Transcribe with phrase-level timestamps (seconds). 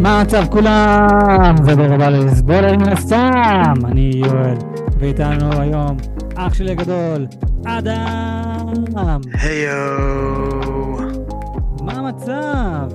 [0.00, 1.54] מה המצב כולם?
[1.64, 3.72] זה דור הבא לסבולר מן הסתם!
[3.84, 4.54] אני יואל,
[4.98, 5.96] ואיתנו היום
[6.36, 7.26] אח שלי הגדול,
[7.66, 9.20] אדם!
[9.42, 9.72] היו,
[11.82, 12.88] מה המצב?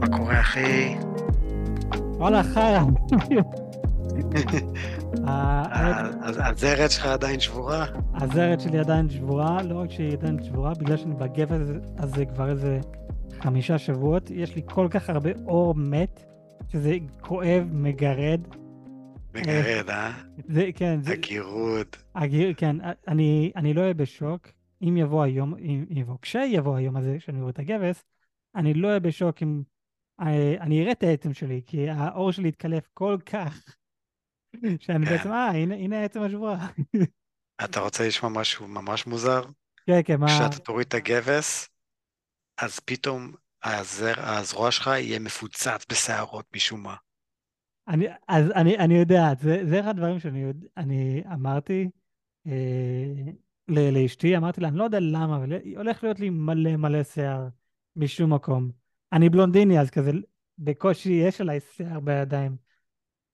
[0.00, 0.96] מה קורה אחי?
[2.16, 2.80] וואלה חרא.
[5.26, 7.86] הז- הזרת שלך עדיין שבורה?
[8.14, 11.56] הזרת שלי עדיין שבורה, לא רק שהיא עדיין שבורה, בגלל שאני בגבע
[11.98, 12.78] הזה כבר איזה
[13.42, 16.24] חמישה שבועות, יש לי כל כך הרבה אור מת,
[16.68, 18.40] שזה כואב, מגרד.
[19.34, 20.12] מגרד, אה?
[20.48, 21.86] זה, כן, זה, הגירוד.
[22.14, 22.76] הגיר, כן,
[23.08, 24.48] אני, אני לא אהיה בשוק
[24.82, 28.04] אם יבוא היום, אם יבוא, כשיבוא היום הזה, שאני רואה את הגבס,
[28.54, 29.62] אני לא אהיה בשוק אם...
[30.20, 33.64] אה, אני אראה את העצם שלי, כי האור שלי יתקלף כל כך,
[34.80, 35.12] שאני כן.
[35.12, 36.68] בעצם, אה, הנה, הנה העצם השבועה.
[37.64, 39.42] אתה רוצה לשמוע משהו ממש מוזר?
[39.86, 40.26] כן, כן, מה...
[40.26, 41.68] כשאתה תוריד את הגבס,
[42.58, 46.94] אז פתאום הזר, הזרוע שלך יהיה מפוצץ בשערות משום מה.
[47.88, 51.88] אני, אז אני, אני יודע, זה, זה אחד הדברים שאני יודע, אני אמרתי
[52.46, 52.52] אה,
[53.68, 57.48] ל- לאשתי, אמרתי לה, אני לא יודע למה, אבל הולך להיות לי מלא מלא שיער
[57.96, 58.70] משום מקום.
[59.12, 60.10] אני בלונדיני, אז כזה,
[60.58, 62.56] בקושי יש עליי שיער בידיים.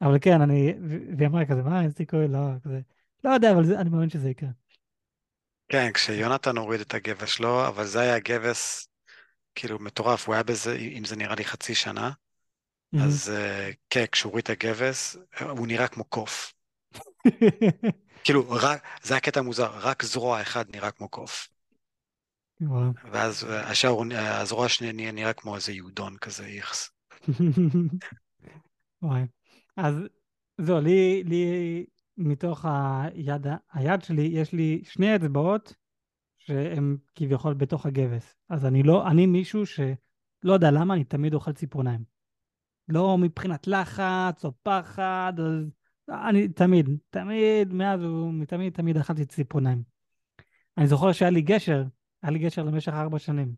[0.02, 0.74] אבל כן, אני,
[1.18, 2.80] והיא אמרה כזה, מה, אין סיכוי, לא, כזה,
[3.24, 4.50] לא יודע, אבל זה, אני מאמין שזה יקרה.
[5.68, 8.88] כן, כשיונתן הוריד את הגבס שלו, אבל זה היה גבס
[9.54, 12.10] כאילו מטורף, הוא היה בזה, אם זה נראה לי חצי שנה,
[13.04, 16.52] אז אה, כן, כשהוא הוריד את הגבס, אה, הוא נראה כמו קוף.
[18.24, 21.48] כאילו, רק, זה הקטע המוזר, רק זרוע אחד נראה כמו קוף.
[23.12, 26.90] ואז אה, השאר, הזרוע השנייה נראה- כמו איזה יהודון כזה, איכס.
[29.76, 29.94] אז
[30.60, 31.44] זהו, לי, לי
[32.16, 35.74] מתוך היד, היד שלי, יש לי שני אצבעות
[36.46, 38.36] שהן כביכול בתוך הגבס.
[38.48, 42.04] אז אני לא, אני מישהו שלא יודע למה, אני תמיד אוכל ציפורניים.
[42.88, 45.70] לא מבחינת לחץ או פחד, אז
[46.08, 49.82] אני תמיד, תמיד, מאז ומתמיד, תמיד אכלתי ציפורניים.
[50.78, 51.84] אני זוכר שהיה לי גשר,
[52.22, 53.54] היה לי גשר למשך ארבע שנים,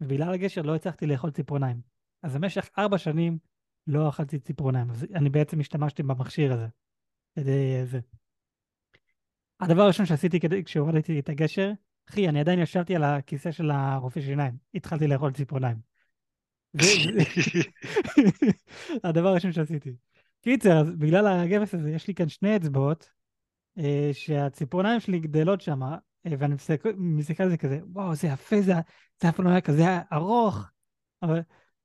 [0.00, 1.80] ובגלל הגשר לא הצלחתי לאכול ציפורניים.
[2.22, 3.38] אז במשך ארבע שנים
[3.86, 6.66] לא אכלתי ציפורניים, אז אני בעצם השתמשתי במכשיר הזה,
[7.34, 8.00] כדי אה, זה.
[9.60, 11.72] הדבר הראשון שעשיתי כשהורדתי את הגשר,
[12.10, 15.76] אחי, אני עדיין ישבתי על הכיסא של הרופא שיניים, התחלתי לאכול ציפורניים.
[19.04, 19.92] הדבר הראשון שעשיתי.
[20.42, 23.10] קיצר, אז בגלל הגבס הזה, יש לי כאן שני אצבעות,
[23.78, 25.98] אה, שהציפורניים שלי גדלות שם, אה,
[26.38, 28.72] ואני מסתכל מסתכל על זה כזה, וואו, זה יפה, זה,
[29.22, 30.64] זה אף פעם לא היה כזה ארוך,
[31.22, 31.40] אבל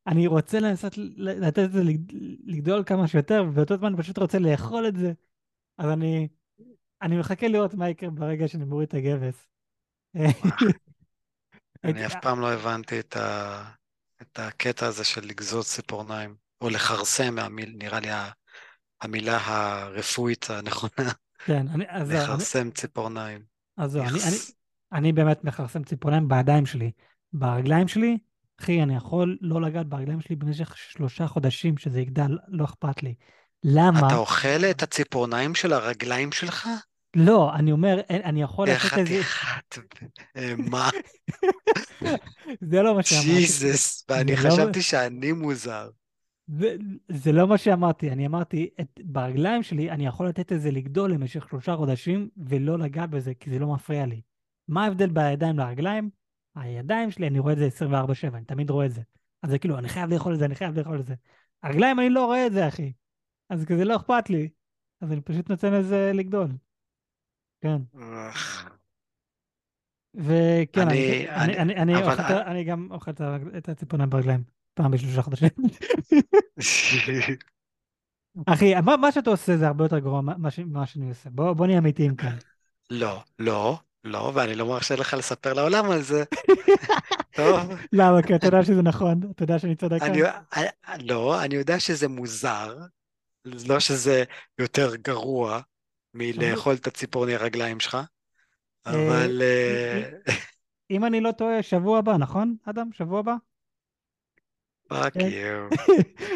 [0.07, 2.13] אני רוצה לנסות לתת את זה לג-
[2.45, 5.13] לגדול כמה שיותר, ובאותו זמן אני פשוט רוצה לאכול את זה,
[5.77, 6.27] אז אני,
[7.01, 9.54] אני מחכה לראות מה יקרה ברגע שאני מוריד את הגבס.
[11.83, 13.63] אני אף פעם לא הבנתי את, ה...
[14.21, 17.75] את הקטע הזה של לגזוז ציפורניים, או לכרסם, המיל...
[17.77, 18.09] נראה לי
[19.01, 21.11] המילה הרפואית הנכונה,
[21.45, 23.41] כן, אני, אז זהו, אני, לכרסם ציפורניים.
[23.77, 24.37] אז זהו, אני, אני.
[24.93, 26.91] אני באמת מכרסם ציפורניים בידיים שלי.
[27.33, 28.17] ברגליים שלי,
[28.61, 33.15] אחי, אני יכול לא לגעת ברגליים שלי במשך שלושה חודשים שזה יגדל, לא אכפת לי.
[33.63, 34.07] למה?
[34.07, 36.69] אתה אוכל את הציפורניים של הרגליים שלך?
[37.15, 39.23] לא, אני אומר, אני יכול לתת איזה...
[39.23, 40.19] חתיכת...
[40.37, 40.89] אה, מה?
[42.71, 43.27] זה לא מה שאמרתי.
[43.27, 45.89] ג'יזוס, ואני זה לא- חשבתי שאני מוזר.
[46.47, 46.75] זה,
[47.07, 51.11] זה לא מה שאמרתי, אני אמרתי, את, ברגליים שלי אני יכול לתת את זה לגדול
[51.11, 54.21] למשך שלושה חודשים ולא לגעת בזה, כי זה לא מפריע לי.
[54.67, 56.09] מה ההבדל בידיים לרגליים?
[56.55, 59.01] הידיים שלי, אני רואה את זה 24/7, אני תמיד רואה את זה.
[59.43, 61.15] אז זה כאילו, אני חייב לאכול את זה, אני חייב לאכול את זה.
[61.63, 62.93] הרגליים, אני לא רואה את זה, אחי.
[63.49, 64.49] אז כזה לא אכפת לי.
[65.01, 66.47] אז אני פשוט נותן לזה לגדול.
[67.65, 67.99] כן.
[70.15, 73.11] וכן, אני, אני- אני, אני- אבל- אוכל אני גם אוכל
[73.57, 74.43] את הציפורניים ברגליים,
[74.73, 75.49] פעם בשלושה חודשים.
[78.47, 80.51] אחי, מה, מה שאתה עושה זה הרבה יותר גרוע ממה
[80.85, 81.29] שאני עושה.
[81.29, 82.35] בוא, בוא נהיה אמיתיים כאן.
[82.89, 86.23] לא, לא, לא, ואני לא מרשה לך לספר לעולם על זה.
[87.35, 87.59] טוב,
[87.93, 88.21] למה?
[88.21, 89.99] כי אתה יודע שזה נכון, אתה יודע שאני צודק
[90.99, 92.77] לא, אני יודע שזה מוזר,
[93.45, 94.23] לא שזה
[94.59, 95.61] יותר גרוע
[96.15, 97.97] מלאכול את הציפורני הרגליים שלך,
[98.85, 99.41] אבל...
[99.41, 100.09] אה,
[100.91, 102.89] אם אני לא טועה, שבוע הבא, נכון, אדם?
[102.93, 103.35] שבוע הבא?
[104.89, 105.19] fuck כן.
[105.19, 105.67] יו.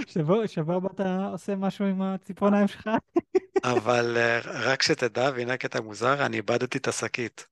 [0.08, 2.90] שבוע, שבוע הבא אתה עושה משהו עם הציפורניים שלך?
[3.64, 7.48] אבל אה, רק שתדע, והנה הקטע מוזר, אני איבדתי את השקית.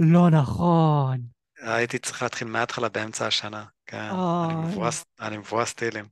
[0.00, 1.20] לא נכון.
[1.62, 3.64] הייתי צריך להתחיל מההתחלה באמצע השנה.
[3.86, 4.54] כן, אני.
[4.54, 6.04] מבואס- אני מבואס טילים.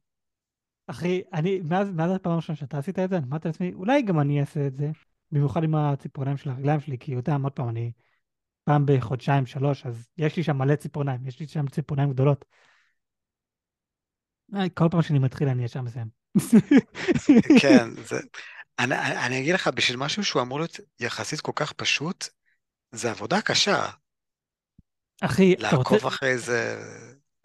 [0.86, 4.20] אחי, אני, מאז, מאז הפעם הראשונה שאתה עשית את זה, אני אמרתי לעצמי, אולי גם
[4.20, 4.90] אני אעשה את זה,
[5.32, 7.92] במיוחד עם הציפורניים של הרגליים שלי, כי יודע, עוד פעם, אני
[8.64, 12.44] פעם בחודשיים, שלוש, אז יש לי שם מלא ציפורניים, יש לי שם ציפורניים גדולות.
[14.54, 16.08] אה, כל פעם שאני מתחיל אני ישר מסיים.
[17.62, 18.16] כן, זה...
[18.78, 18.94] אני,
[19.26, 22.24] אני אגיד לך, בשביל משהו שהוא אמור להיות יחסית כל כך פשוט,
[22.90, 23.86] זה עבודה קשה.
[25.20, 26.82] אחי, אתה רוצה, לעקוב אחרי זה...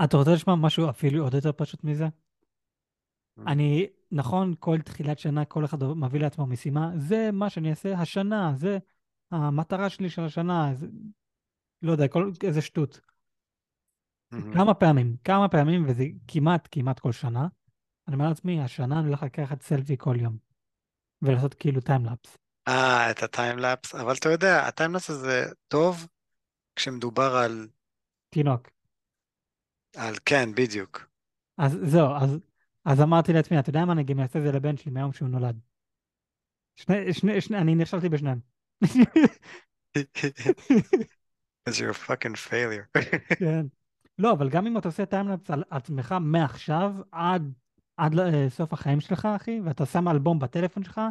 [0.04, 2.06] אתה רוצה לשמוע משהו אפילו עוד יותר פשוט מזה?
[2.06, 3.42] Mm.
[3.48, 8.52] אני, נכון, כל תחילת שנה כל אחד מביא לעצמו משימה, זה מה שאני אעשה השנה,
[8.56, 8.78] זה
[9.32, 10.88] המטרה שלי של השנה, זה,
[11.82, 13.00] לא יודע, כל, איזה שטות.
[14.54, 17.48] כמה פעמים, כמה פעמים, וזה כמעט, כמעט כל שנה,
[18.08, 20.38] אני אומר לעצמי, השנה אני הולך לקחת סלפי כל יום,
[21.22, 22.38] ולעשות כאילו time-lapse.
[22.68, 26.08] אה, את ה time-lapse, אבל אתה יודע, ה time-lapse הזה טוב
[26.76, 27.68] כשמדובר על,
[28.30, 28.70] תינוק.
[29.96, 31.10] על כן, בדיוק.
[31.58, 32.38] אז זהו, אז,
[32.90, 35.60] אז אמרתי לעצמי, אתה יודע מה, אני גם אעשה זה לבן שלי מהיום שהוא נולד.
[36.76, 38.40] שני, שני, שני, אני נכשלתי בשניהם.
[41.68, 43.02] Because you're a fucking failure.
[43.40, 43.66] כן.
[44.18, 47.54] לא, אבל גם אם אתה עושה timelapse על עצמך מעכשיו עד,
[47.98, 51.02] עד לסוף החיים שלך, אחי, ואתה שם אלבום בטלפון שלך,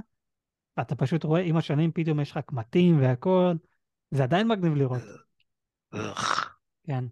[0.76, 3.52] ואתה פשוט רואה עם השנים פתאום יש לך קמטים והכל,
[4.10, 5.02] זה עדיין מגניב לראות.
[6.86, 7.04] כן.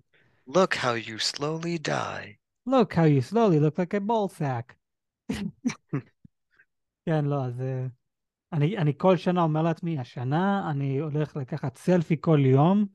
[0.49, 2.46] Look how you slowly die.
[2.67, 4.75] Look how you slowly look like a ball sack.
[7.07, 7.87] כן, לא, אז אה,
[8.53, 12.87] אני, אני כל שנה אומר לעצמי, השנה אני הולך לקחת סלפי כל יום,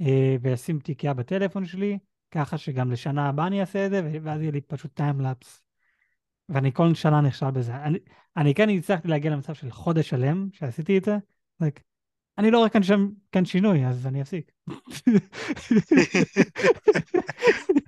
[0.00, 1.98] אה, ואשים תיקייה בטלפון שלי,
[2.30, 5.62] ככה שגם לשנה הבאה אני אעשה את זה, ואז יהיה לי פשוט timelapse.
[6.48, 7.76] ואני כל שנה נכשל בזה.
[7.76, 7.98] אני,
[8.36, 11.18] אני כן הצלחתי להגיע למצב של חודש שלם שעשיתי את זה,
[11.62, 11.80] like,
[12.38, 14.52] אני לא רואה כאן, שם, כאן שינוי, אז אני אפסיק.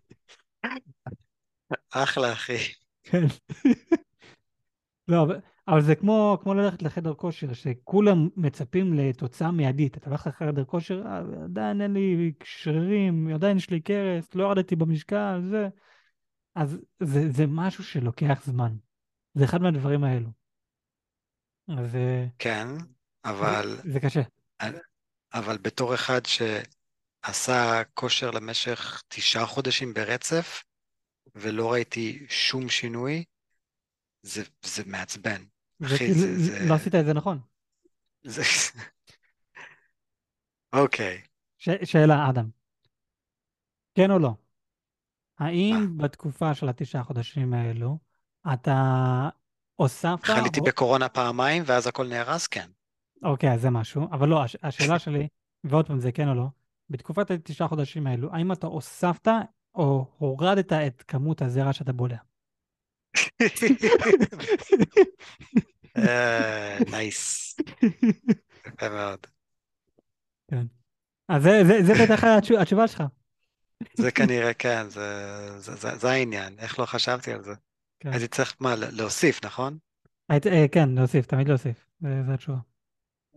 [1.96, 2.56] אחלה, אחי.
[3.02, 3.25] כן.
[5.08, 9.96] לא, אבל, אבל זה כמו, כמו ללכת לחדר כושר, שכולם מצפים לתוצאה מיידית.
[9.96, 14.76] אתה הולך לחדר כושר, "אה, עדיין אין לי שרירים, עדיין יש לי קרס, לא ירדתי
[14.76, 15.69] במשקל, זה.
[16.55, 18.73] אז זה, זה משהו שלוקח זמן.
[19.35, 20.29] זה אחד מהדברים האלו.
[21.69, 22.85] אז אה, כן, זה,
[23.25, 24.23] אבל, זה קשה.
[25.35, 30.64] אבל בתור אחד שעשה כושר למשך תשעה חודשים ברצף,
[31.35, 33.25] ולא ראיתי שום שינוי,
[34.23, 35.45] זה, זה מעצבן.
[35.81, 37.41] זה אחי, כאילו, זה, זה, לא עשית את זה נכון.
[38.23, 38.43] זה...
[40.73, 41.23] אוקיי,
[41.59, 42.49] ש, שאלה, אדם.
[43.95, 44.31] כן או לא?
[45.39, 47.99] האם בתקופה של התשעה חודשים האלו,
[48.53, 49.29] אתה
[49.75, 52.47] הוספת, חליתי או- בקורונה פעמיים, ואז הכל נהרס?
[52.47, 52.71] כן.
[53.23, 55.29] אוקיי, אז זה משהו, אבל לא, הש, השאלה שלי,
[55.65, 56.47] ועוד פעם, זה כן או לא,
[56.91, 59.29] בתקופת התשעה חודשים האלו, האם אתה הוספת
[59.75, 62.17] או הורדת את כמות הזרע שאתה בולע?
[65.99, 67.56] אה, נייס,
[68.67, 69.26] יפה מאוד.
[70.50, 70.67] כן.
[71.29, 71.62] אז זה,
[72.05, 73.03] בטח התשו- התשובה שלך.
[73.94, 77.53] זה כנראה, כן, זה, העניין, איך לא חשבתי על זה?
[78.00, 78.12] כן.
[78.12, 79.79] הייתי צריך, מה, להוסיף, נכון?
[80.31, 82.59] אה, כן, להוסיף, תמיד להוסיף, זה התשובה.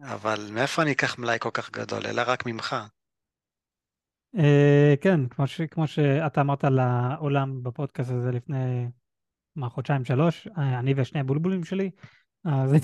[0.04, 2.76] אבל מאיפה אני אקח מלאי כל כך גדול, אלא רק ממך.
[4.38, 8.88] אה, כן, כמו, ש, כמו שאתה אמרת לעולם בפודקאסט הזה לפני,
[9.56, 11.90] מה, חודשיים, שלוש, אה, אני ושני הבולבולים שלי,
[12.46, 12.76] אז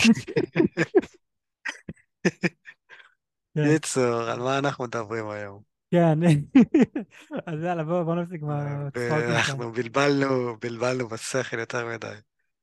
[3.56, 5.62] כן, קיצור, על מה אנחנו מדברים היום?
[5.92, 6.20] כן,
[7.48, 9.38] אז יאללה, בואו בוא נפסיק עם אה.
[9.38, 12.16] אנחנו בלבלנו, בלבלנו בשכל יותר מדי.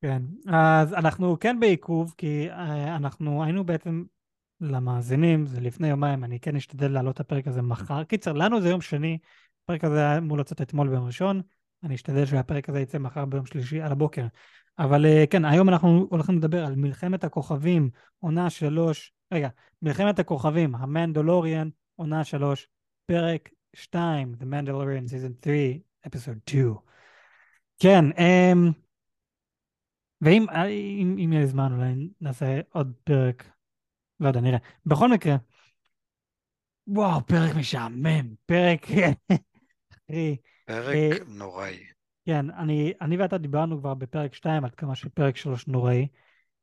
[0.03, 2.49] כן, אז אנחנו כן בעיכוב, כי
[2.97, 4.05] אנחנו היינו בעצם
[4.61, 8.05] למאזינים, זה לפני יומיים, אני כן אשתדל להעלות את הפרק הזה מחר.
[8.05, 9.19] קיצר, לנו זה יום שני,
[9.65, 11.41] הפרק הזה היה אמור לצאת אתמול ביום ראשון,
[11.83, 14.27] אני אשתדל שהפרק הזה יצא מחר ביום שלישי על הבוקר.
[14.79, 19.49] אבל אה, כן, היום אנחנו הולכים לדבר על מלחמת הכוכבים, עונה שלוש, רגע,
[19.83, 22.69] מלחמת הכוכבים, המנדלוריאן, עונה שלוש,
[23.07, 25.57] פרק שתיים, The Mandalorian Season 3,
[26.07, 26.75] Episode 2.
[27.79, 28.71] כן, אמ,
[30.21, 30.47] ואם
[31.01, 33.51] אם, אם יהיה זמן אולי נעשה עוד פרק,
[34.21, 34.59] לא יודע, נראה.
[34.87, 35.37] בכל מקרה,
[36.87, 38.87] וואו, פרק משעמם, פרק...
[40.67, 41.85] פרק אה, נוראי.
[42.27, 46.09] כן, אני, אני ואתה דיברנו כבר בפרק 2 עד כמה שפרק 3 נוראי,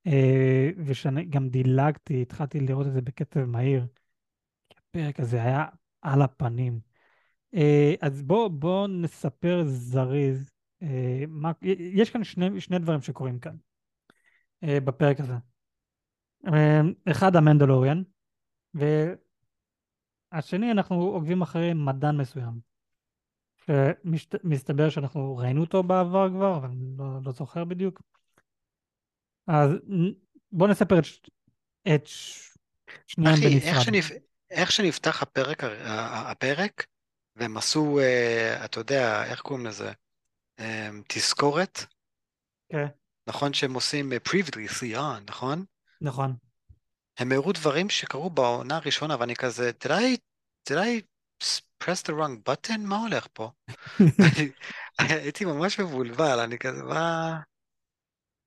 [0.07, 3.85] אה, ושאני גם דילגתי, התחלתי לראות את זה בקצב מהיר.
[4.77, 5.65] הפרק הזה היה
[6.01, 6.79] על הפנים.
[7.55, 10.51] אה, אז בוא, בוא נספר זריז.
[11.27, 13.55] מה, יש כאן שני, שני דברים שקורים כאן
[14.63, 15.33] בפרק הזה.
[16.45, 18.03] אה, אחד המנדלוריאן,
[20.33, 22.67] והשני אנחנו עוקבים אחרי מדען מסוים.
[23.65, 28.01] שמסתבר שאנחנו ראינו אותו בעבר כבר, אבל אני לא, לא זוכר בדיוק.
[29.47, 30.13] אז נ-
[30.51, 31.21] בוא נספר את, ש-
[31.95, 32.53] את ש-
[33.07, 33.83] שניהם אחי, איך, בנפרד.
[33.83, 34.11] שנפ...
[34.51, 35.63] איך שנפתח הפרק,
[36.31, 36.85] הפרק,
[37.35, 39.91] והם עשו, אה, אתה יודע, איך קוראים לזה?
[40.59, 41.79] אה, תזכורת
[42.69, 42.85] כן.
[43.29, 45.65] נכון שהם עושים אה, previously on, נכון?
[46.01, 46.35] נכון.
[47.19, 50.17] הם הראו דברים שקרו בעונה הראשונה, ואני כזה, did I,
[50.69, 51.01] did I
[51.83, 52.77] press the wrong button?
[52.77, 53.51] מה הולך פה?
[54.99, 57.39] הייתי ממש מבולבל, אני כזה, מה...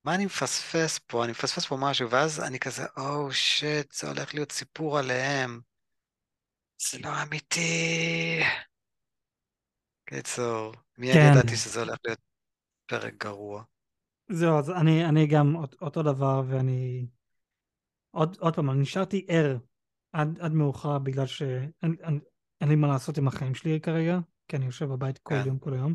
[0.04, 1.24] מה אני מפספס פה?
[1.24, 5.60] אני מפספס פה משהו, ואז אני כזה, או oh, שיט, זה הולך להיות סיפור עליהם.
[6.90, 8.40] זה לא אמיתי.
[10.04, 11.32] קיצור, מיד כן.
[11.32, 12.18] ידעתי שזה הולך להיות
[12.86, 13.62] פרק גרוע.
[14.32, 17.06] זהו, אז אני, אני גם אותו דבר, ואני...
[18.10, 19.58] עוד, עוד פעם, אני נשארתי ער
[20.12, 21.98] עד, עד מאוחר בגלל שאין
[22.62, 25.46] לי מה לעשות עם החיים שלי כרגע, כי אני יושב בבית כל כן.
[25.46, 25.94] יום, כל היום.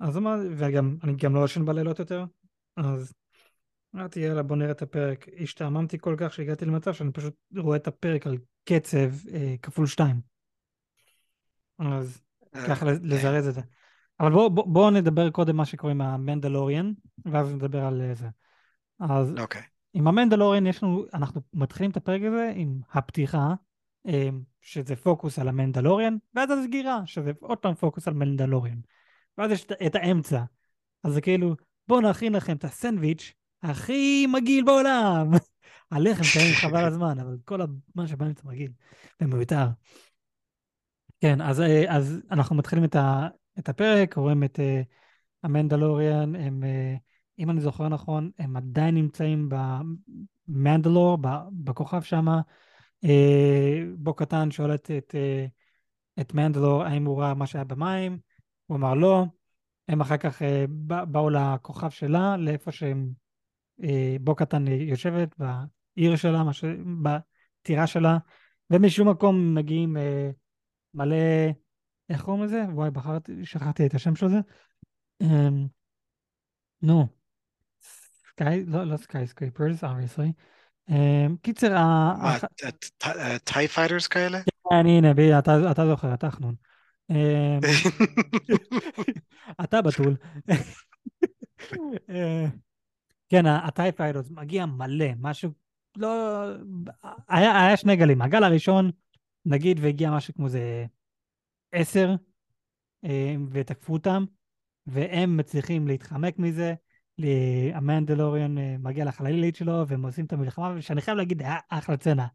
[0.00, 2.24] אז אמרתי, וגם, אני גם לא ישן בלילות יותר,
[2.76, 3.12] אז
[3.94, 5.26] אמרתי, יאללה, בוא נראה את הפרק.
[5.42, 10.20] השתעממתי כל כך שהגעתי למצב שאני פשוט רואה את הפרק על קצב אה, כפול שתיים.
[11.78, 12.20] אז
[12.66, 13.60] ככה אה, לזרז את זה.
[14.20, 16.92] אבל בואו בוא, בוא נדבר קודם מה שקורה עם המנדלוריאן,
[17.24, 18.28] ואז נדבר על אה, זה.
[19.00, 19.62] אז אוקיי.
[19.96, 23.54] עם המנדלוריאן יש לנו, אנחנו מתחילים את הפרק הזה עם הפתיחה,
[24.06, 24.28] אה,
[24.60, 28.78] שזה פוקוס על המנדלוריאן, ואז הסגירה, שזה עוד פעם פוקוס על מנדלוריאן.
[29.38, 30.42] ואז יש את האמצע.
[31.04, 31.54] אז זה כאילו,
[31.88, 35.30] בואו נכין לכם את הסנדוויץ' הכי מגעיל בעולם.
[35.90, 37.60] הלחם טעים חבל הזמן, אבל כל
[37.94, 38.72] מה שבאמצע מגעיל
[39.20, 39.66] ומיותר.
[41.20, 44.84] כן, אז, אה, אז אנחנו מתחילים את, ה, את הפרק, רואים את uh,
[45.42, 46.98] המנדלוריאן, הם, uh,
[47.38, 49.48] אם אני זוכר נכון, הם עדיין נמצאים
[50.48, 51.18] במנדלור,
[51.52, 52.26] בכוכב שם.
[53.04, 53.08] Uh,
[53.98, 58.18] בו קטן שואל את, את, uh, את מנדלור האם הוא ראה מה שהיה במים,
[58.66, 59.24] הוא אמר לא.
[59.88, 60.44] הם אחר כך uh,
[60.86, 63.10] באו לכוכב שלה, לאיפה שהם,
[64.20, 66.42] בו קטן יושבת, בעיר שלה.
[67.02, 68.18] בטירה שלה,
[68.70, 69.96] ומשום מקום מגיעים...
[70.96, 71.16] מלא,
[72.08, 72.64] איך קוראים לזה?
[72.72, 74.40] וואי, בחרתי, שכחתי את השם של זה.
[75.20, 75.66] אמ,
[76.82, 77.06] נו,
[78.40, 80.32] סקאי, לא, לא skyscrapers, obviously.
[80.88, 81.76] אמ, קיצר,
[83.44, 84.38] TIE fighters כאלה?
[84.70, 85.10] כן, הנה,
[85.70, 86.54] אתה זוכר, אתה חנון.
[87.10, 87.60] אמ,
[89.64, 90.16] אתה בתול.
[93.28, 95.50] כן, ה TIE fighters מגיע מלא, משהו,
[95.96, 96.44] לא,
[97.28, 98.22] היה שני גלים.
[98.22, 98.90] הגל הראשון,
[99.44, 100.86] נגיד והגיע משהו כמו זה
[101.72, 102.14] עשר,
[103.04, 104.24] אה, ותקפו אותם,
[104.86, 106.74] והם מצליחים להתחמק מזה.
[107.74, 112.26] המנדלוריון אה, מגיע לחללית שלו, והם עושים את המלחמה, ושאני חייב להגיד, היה אחלה סצנה.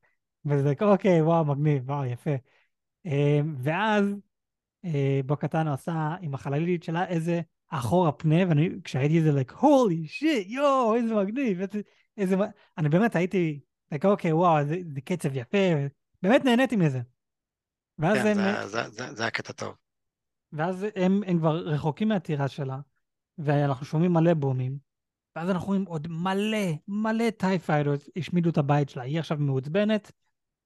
[0.46, 2.32] וזה אוקיי, וואו, מגניב, וואו, יפה.
[3.06, 4.06] אה, ואז
[5.26, 10.20] בו קטן עשה עם החללית שלה איזה אחורה פנה, ואני, כשראיתי את זה, like, holy
[10.20, 11.82] shit, יואו, איזה מגניב, איזה,
[12.18, 12.36] איזה,
[12.78, 13.60] אני באמת הייתי,
[13.94, 15.58] like, אוקיי, וואו, זה, זה קצב יפה,
[16.22, 17.02] באמת נהניתי מזה.
[17.98, 18.38] ואז כן, הם...
[18.38, 19.76] זה, זה, זה, זה היה קטע טוב.
[20.54, 22.80] ואז הם, הם כבר רחוקים מהטירה שלה,
[23.38, 24.78] ואנחנו שומעים מלא בומים,
[25.36, 29.04] ואז אנחנו רואים עוד מלא, מלא TIE fighters השמידו את הבית שלה.
[29.04, 30.12] היא עכשיו מעוצבנת,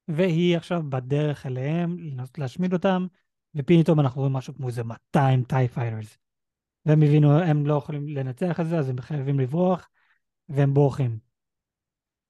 [0.08, 3.08] והיא עכשיו בדרך אליהם, לנסות להשמיד אותם,
[3.56, 6.18] ופתאום אנחנו רואים משהו כמו איזה 200 TIE fighters.
[6.86, 9.90] והם הבינו, הם לא יכולים לנצח את זה, אז הם חייבים לברוח,
[10.50, 11.20] והם בורחים.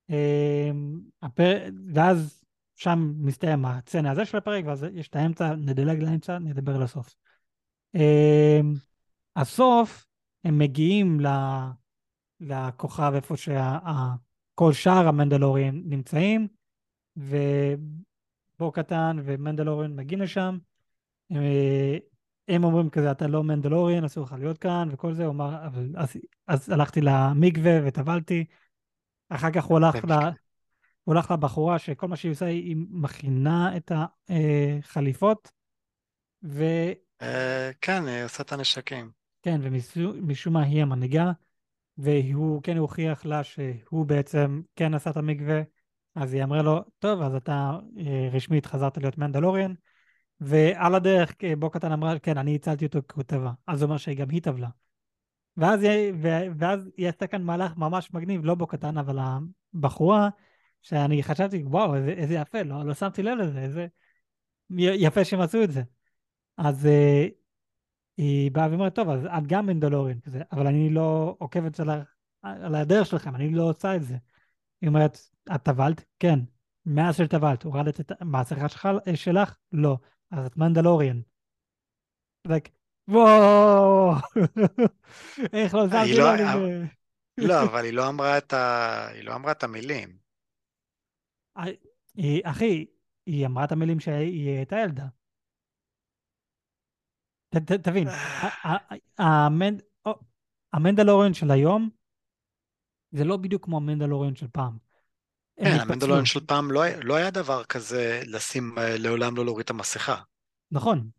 [0.10, 1.00] אמ,
[1.94, 2.44] ואז
[2.76, 7.16] שם מסתיים הסצנה הזה של הפרק, ואז יש את האמצע, נדלג לאמצע, נדבר לסוף.
[7.96, 8.74] אמ,
[9.36, 10.06] הסוף,
[10.46, 11.20] הם מגיעים
[12.40, 16.48] לכוכב איפה שכל שאר המנדלורים נמצאים,
[17.18, 20.58] ובור קטן ומנדלוריון מגיעים לשם.
[21.32, 21.98] אה,
[22.48, 26.18] הם אומרים כזה, אתה לא מנדלוריון, אסור לך להיות כאן, וכל זה, הוא אמר, אז,
[26.48, 28.46] אז הלכתי למקווה וטבלתי.
[29.30, 30.14] אחר כך הוא הלך ל...
[31.04, 33.92] הוא הולך לבחורה שכל מה שהיא עושה היא מכינה את
[34.30, 35.52] החליפות,
[36.44, 36.64] ו...
[37.22, 39.25] אה, כן, היא עושה את הנשקים.
[39.46, 41.32] כן, ומשום מה היא המנהיגה,
[41.98, 45.62] והוא כן הוכיח לה שהוא בעצם כן עשה את המקווה,
[46.16, 49.74] אז היא אמרה לו, טוב, אז אתה אה, רשמית חזרת להיות מנדלוריאן,
[50.40, 53.98] ועל הדרך אה, בו קטן אמרה, כן, אני הצלתי אותו הוא טבע, אז זה אומר
[53.98, 54.70] שגם היא טבלה.
[55.58, 56.14] ואז היא,
[56.58, 59.20] ואז היא עשתה כאן מהלך ממש מגניב, לא בו קטן, אבל
[59.74, 60.30] הבחורה
[60.82, 63.88] שאני חשבתי, וואו, איזה, איזה יפה, לא, לא שמתי לב לזה, איזה
[64.80, 65.84] יפה שהם עשו את זה.
[66.58, 67.45] אז uh,
[68.18, 71.90] היא באה ואומרת, טוב, אז את גם מנדלוריון כזה, אבל אני לא עוקבת על,
[72.42, 74.18] על הדרך שלכם, אני לא עושה את זה.
[74.82, 75.18] היא אומרת,
[75.56, 76.06] את טבלת?
[76.20, 76.40] כן.
[76.86, 79.58] מאז שטבלת, הורדת את המסכה שלך, שלך?
[79.72, 79.98] לא.
[80.32, 81.22] אז את מנדלוריון.
[82.48, 82.70] like,
[83.08, 84.12] וואו,
[85.54, 86.86] איך לא שמתי לא, לב לזה.
[87.38, 89.08] לא, אבל היא לא אמרה את, ה...
[89.08, 90.18] היא לא אמרה את המילים.
[92.16, 92.86] היא, אחי,
[93.26, 95.06] היא אמרה את המילים שהיא הייתה ילדה.
[97.60, 98.08] תבין,
[100.74, 101.90] המנדלוריון של היום
[103.12, 104.78] זה לא בדיוק כמו המנדלוריון של פעם.
[105.60, 105.78] כן.
[105.82, 109.70] המנדלוריון של פעם לא, היה- לא היה דבר כזה לשים, אה, לעולם לא להוריד את
[109.70, 110.16] המסכה.
[110.72, 111.10] נכון.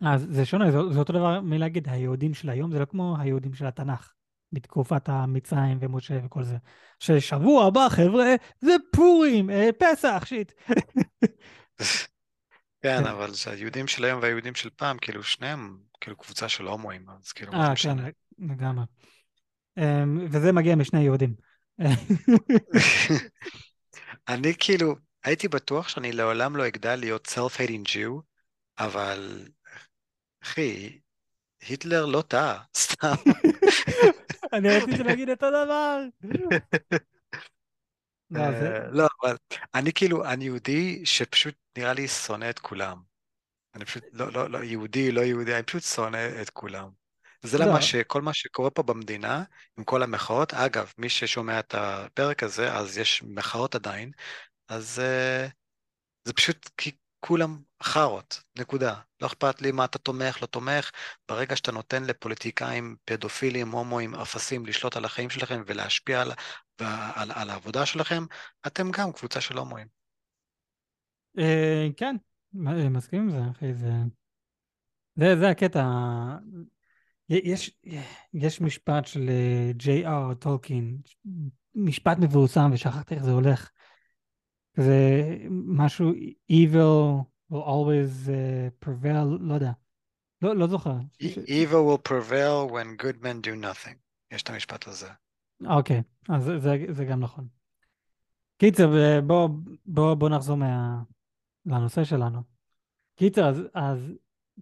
[0.00, 3.54] אז זה שונה, זה, זה אותו דבר מלהגיד, היהודים של היום זה לא כמו היהודים
[3.54, 4.12] של התנ"ך,
[4.52, 6.56] בתקופת המצרים ומשה וכל זה.
[6.98, 10.52] ששבוע הבא, חבר'ה, זה פורים, אה, פסח, שיט.
[12.82, 13.06] כן, כן.
[13.06, 17.52] אבל שהיהודים של היום והיהודים של פעם, כאילו שניהם, כאילו קבוצה של הומואים, אז כאילו,
[17.52, 17.96] אה, כן?
[18.38, 18.84] לגמרי.
[19.78, 21.34] אמ, וזה מגיע משני יהודים.
[24.28, 28.20] אני כאילו, הייתי בטוח שאני לעולם לא אגדל להיות self-hating Jew,
[28.78, 29.48] אבל
[30.42, 30.98] אחי,
[31.68, 33.14] היטלר לא טעה, סתם.
[34.52, 36.02] אני רציתי להגיד את הדבר.
[38.32, 38.76] לא, זה...
[38.76, 39.36] אה, לא, אבל
[39.74, 42.98] אני כאילו, אני יהודי שפשוט נראה לי שונא את כולם.
[43.74, 46.88] אני פשוט, לא, לא, לא, יהודי, לא יהודי, אני פשוט שונא את כולם.
[47.42, 47.64] זה לא.
[47.64, 49.44] למה שכל מה שקורה פה במדינה,
[49.78, 54.10] עם כל המחאות, אגב, מי ששומע את הפרק הזה, אז יש מחאות עדיין,
[54.68, 55.50] אז uh,
[56.24, 56.90] זה פשוט כי
[57.24, 58.94] כולם חארות, נקודה.
[59.20, 60.90] לא אכפת לי מה אתה תומך, לא תומך,
[61.28, 66.32] ברגע שאתה נותן לפוליטיקאים, פדופילים, הומואים, אפסים, לשלוט על החיים שלכם ולהשפיע על,
[67.14, 68.24] על, על העבודה שלכם,
[68.66, 69.86] אתם גם קבוצה של הומואים.
[71.38, 72.16] אה, כן,
[72.52, 73.90] מ- מסכים עם זה, אחי, זה...
[75.16, 75.84] זה, זה הקטע.
[77.28, 77.70] יש,
[78.34, 79.30] יש משפט של
[79.76, 80.98] ג'יי.אר טולקין,
[81.74, 83.70] משפט מבורסם ושכחתי איך זה הולך.
[84.76, 86.12] זה משהו
[86.52, 89.72] evil will always uh, prevail, לא יודע.
[90.42, 90.94] לא, לא זוכר.
[91.22, 93.94] ש- Evil will prevail when good men do nothing.
[94.32, 95.08] יש את המשפט הזה.
[95.66, 97.46] אוקיי, אז זה, זה, גם נכון.
[98.56, 99.48] קיצר, אה, בוא,
[99.86, 101.02] בוא, בוא נחזור מה...
[101.66, 102.42] לנושא שלנו.
[103.16, 104.12] קיצר, אז, אז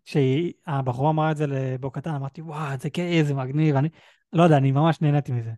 [0.05, 3.88] כשהבחורה אמרה את זה לבו קטן, אמרתי, וואו, זה כאי, זה מגניב, אני...
[4.33, 5.51] לא יודע, אני ממש נהניתי מזה.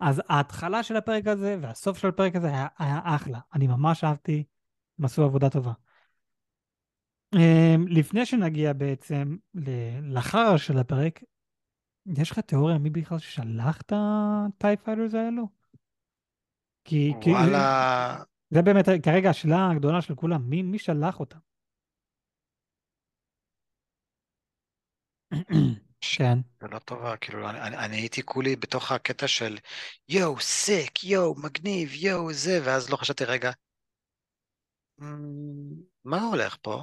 [0.00, 3.40] אז ההתחלה של הפרק הזה והסוף של הפרק הזה היה, היה אחלה.
[3.54, 4.44] אני ממש אהבתי,
[4.98, 5.72] הם עשו עבודה טובה.
[7.34, 9.36] אמ, לפני שנגיע בעצם
[10.02, 11.22] לחרא של הפרק,
[12.18, 15.48] יש לך תיאוריה מי בכלל שלח את ה TIE fighters האלו?
[16.84, 21.38] כי, כי זה, וואלה, זה באמת כרגע השאלה הגדולה של כולם, מי, מי שלח אותם?
[26.16, 26.38] כן.
[26.60, 29.58] שאלה טובה, כאילו, אני, אני, אני הייתי כולי בתוך הקטע של
[30.08, 33.50] יואו, sick, יואו, מגניב, יואו, זה, ואז לא חשבתי, רגע,
[35.00, 35.04] אמ,
[36.04, 36.82] מה הולך פה?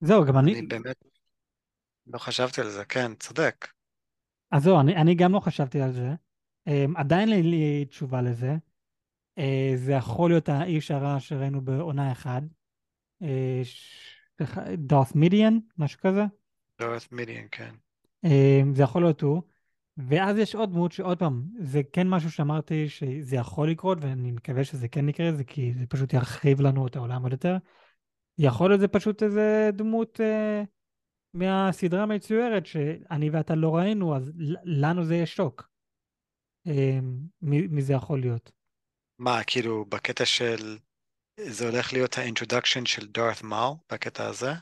[0.00, 0.96] זהו, גם אני אני, באמת
[2.06, 3.68] לא חשבתי על זה, כן, צודק.
[4.52, 6.08] אז זהו, אני, אני גם לא חשבתי על זה.
[6.68, 8.54] Um, עדיין אין לי תשובה לזה.
[9.38, 9.42] Uh,
[9.76, 12.42] זה יכול להיות האיש הרע שראינו בעונה אחת.
[14.76, 16.22] דארת מידיאן, משהו כזה.
[16.80, 17.74] דורת מידיאן, כן.
[18.26, 19.42] Um, זה יכול להיות הוא.
[19.96, 24.64] ואז יש עוד דמות שעוד פעם, זה כן משהו שאמרתי שזה יכול לקרות, ואני מקווה
[24.64, 27.56] שזה כן יקרה, זה כי זה פשוט ירחיב לנו את העולם עוד יותר.
[28.38, 30.66] יכול להיות זה פשוט איזה דמות uh,
[31.34, 34.32] מהסדרה המצוירת שאני ואתה לא ראינו, אז
[34.64, 35.68] לנו זה יהיה שוק.
[37.42, 38.52] מי, מי זה יכול להיות?
[39.18, 40.78] מה, כאילו, בקטע של,
[41.40, 44.52] זה הולך להיות ה introduction של דארת מול, בקטע הזה?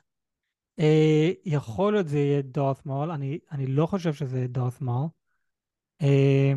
[0.79, 5.07] אה, יכול להיות זה יהיה דארת מול, אני, אני לא חושב שזה יהיה דארת מול.
[6.03, 6.53] אה,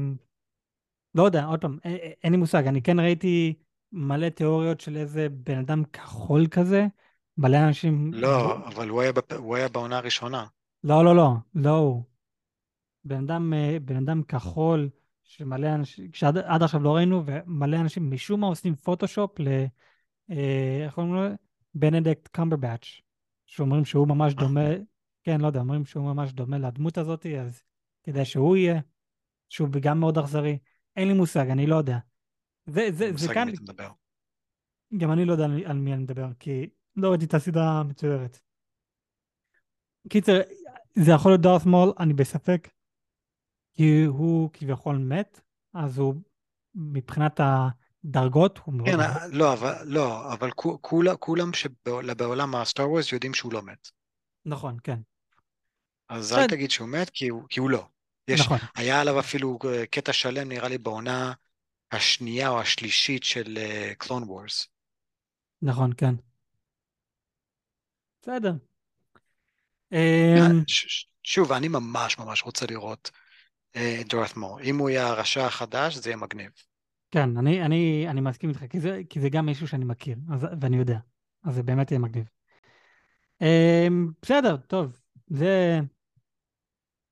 [1.15, 3.53] לא יודע, עוד פעם, אה, אה, אין לי מושג, אני כן ראיתי
[3.91, 6.87] מלא תיאוריות של איזה בן אדם כחול כזה,
[7.37, 8.13] מלא אנשים...
[8.13, 9.33] לא, אבל הוא היה, בפ...
[9.33, 10.45] הוא היה בעונה הראשונה.
[10.83, 12.03] לא, לא, לא, לא הוא.
[13.03, 14.89] בן אדם, אה, בן אדם כחול,
[15.23, 19.47] שמלא אנשים, שעד עד עכשיו לא ראינו, ומלא אנשים משום מה עושים פוטושופ ל...
[20.85, 21.21] איך קוראים לו?
[21.73, 23.01] בנדקט קמברבץ',
[23.47, 24.33] שאומרים שהוא ממש?
[24.33, 24.61] דומה,
[25.23, 27.63] כן, לא יודע, אומרים שהוא ממש דומה לדמות הזאת, אז
[28.03, 28.81] כדאי שהוא יהיה,
[29.49, 30.57] שהוא גם מאוד אכזרי.
[30.95, 31.97] אין לי מושג, אני לא יודע.
[32.65, 33.47] זה, זה, זה כאן.
[34.97, 38.39] גם אני לא יודע על, על מי אני מדבר, כי לא ראיתי את הסדרה המצוירת.
[40.09, 40.39] קיצר,
[40.95, 42.69] זה יכול להיות דארת מול, אני בספק,
[43.73, 45.41] כי הוא כביכול מת,
[45.73, 46.15] אז הוא,
[46.75, 47.76] מבחינת הדרגות,
[48.65, 48.89] הוא מאוד...
[48.89, 53.61] כן, אה, לא, אבל, לא, אבל כו- כולה- כולם שבעולם הסטאר וורס יודעים שהוא לא
[53.61, 53.87] מת.
[54.45, 54.99] נכון, כן.
[56.09, 57.85] אז אל תגיד שהוא מת, כי הוא, כי הוא לא.
[58.27, 61.33] יש, נכון, היה עליו אפילו אה, קטע שלם, נראה לי, בעונה
[61.91, 63.57] השנייה או השלישית של
[63.97, 64.67] קלון uh, וורס.
[65.61, 66.15] נכון, כן.
[68.21, 68.53] בסדר.
[69.91, 70.63] אמ,
[71.23, 73.11] שוב, אני ממש ממש רוצה לראות
[73.75, 74.61] אה, את דורת מור.
[74.61, 76.51] אם הוא יהיה הרשע החדש, זה יהיה מגניב.
[77.11, 80.47] כן, אני, אני, אני מסכים איתך, כי זה, כי זה גם מישהו שאני מכיר, אז,
[80.61, 80.99] ואני יודע.
[81.43, 82.29] אז זה באמת יהיה מגניב.
[83.41, 84.99] אמ, בסדר, טוב.
[85.27, 85.79] זה...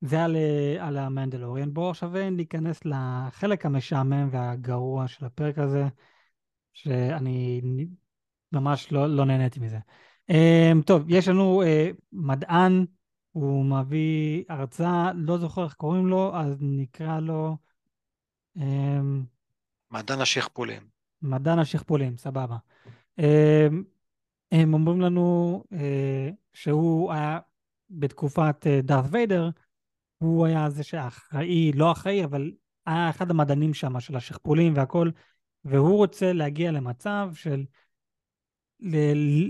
[0.00, 0.36] זה על,
[0.78, 1.74] על המנדלוריאן.
[1.74, 5.84] בואו עכשיו ניכנס לחלק המשעמם והגרוע של הפרק הזה,
[6.72, 7.60] שאני
[8.52, 9.78] ממש לא, לא נהניתי מזה.
[10.30, 11.62] Um, טוב, יש לנו
[12.12, 12.86] מדען,
[13.32, 17.56] הוא מביא הרצאה, לא זוכר איך קוראים לו, אז נקרא לו...
[18.58, 18.62] Um,
[19.96, 20.82] מדען השכפולים.
[21.22, 22.56] מדען השכפולים, סבבה.
[23.20, 23.22] Um,
[24.52, 25.76] הם אומרים לנו uh,
[26.52, 27.38] שהוא היה
[27.90, 29.50] בתקופת uh, דארת ויידר,
[30.18, 32.52] הוא היה זה שאחראי, לא אחראי, אבל
[32.86, 35.10] היה אחד המדענים שם, של השכפולים והכל,
[35.64, 37.64] והוא רוצה להגיע למצב של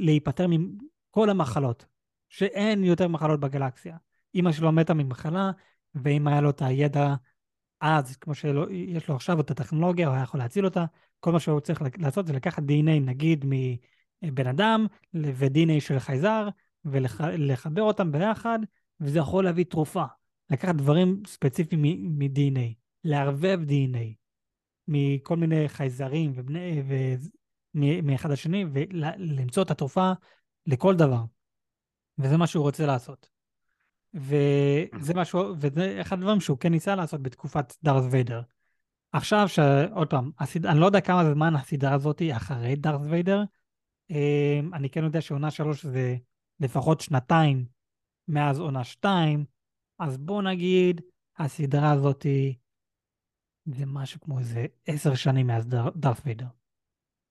[0.00, 1.86] להיפטר מכל המחלות,
[2.28, 3.96] שאין יותר מחלות בגלקסיה.
[4.34, 5.50] אימא שלו מתה ממחלה,
[5.94, 7.14] ואם היה לו את הידע
[7.80, 10.84] אז, כמו שיש לו עכשיו, את הטכנולוגיה, הוא היה יכול להציל אותה,
[11.20, 13.44] כל מה שהוא צריך לעשות זה לקחת DNA, נגיד,
[14.22, 16.48] מבן אדם ו-DNA של חייזר,
[16.84, 18.58] ולחבר אותם ביחד,
[19.00, 20.04] וזה יכול להביא תרופה.
[20.50, 21.82] לקחת דברים ספציפיים
[22.18, 24.14] מ-DNA, לערבב DNA
[24.88, 26.82] מכל מיני חייזרים ובני,
[28.02, 30.12] מאחד לשני, ולמצוא את התרופה
[30.66, 31.22] לכל דבר.
[32.18, 33.35] וזה מה שהוא רוצה לעשות.
[34.16, 38.42] וזה משהו, וזה אחד הדברים שהוא כן ניסה לעשות בתקופת דארת ויידר.
[39.12, 40.66] עכשיו, שעוד פעם, הסד...
[40.66, 43.42] אני לא יודע כמה זמן הסדרה הזאת היא אחרי דארת ויידר.
[44.10, 46.16] אמ, אני כן יודע שעונה שלוש זה
[46.60, 47.66] לפחות שנתיים
[48.28, 49.44] מאז עונה שתיים,
[49.98, 51.00] אז בוא נגיד,
[51.38, 52.26] הסדרה הזאת
[53.66, 56.46] זה משהו כמו איזה עשר שנים מאז דארת ויידר.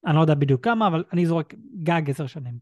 [0.06, 2.60] אני לא יודע בדיוק כמה, אבל אני זורק גג עשר שנים.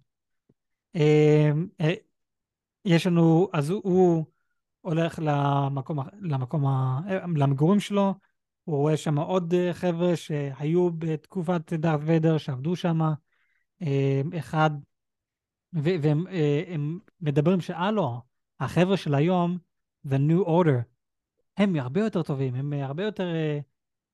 [2.86, 4.26] אה, יש לנו, אז הוא, הוא
[4.82, 6.66] הולך למקום, למקום,
[7.36, 8.14] למגורים שלו,
[8.64, 13.00] הוא רואה שם עוד אה, חבר'ה שהיו בתקופת דארת ויידר, שעבדו שם.
[13.82, 14.70] אמ, אחד,
[15.74, 16.76] והם אה,
[17.22, 18.22] מדברים שהלו,
[18.60, 19.58] החבר'ה של היום,
[20.08, 20.82] The New Order,
[21.58, 23.28] הם הרבה יותר טובים, הם הרבה יותר...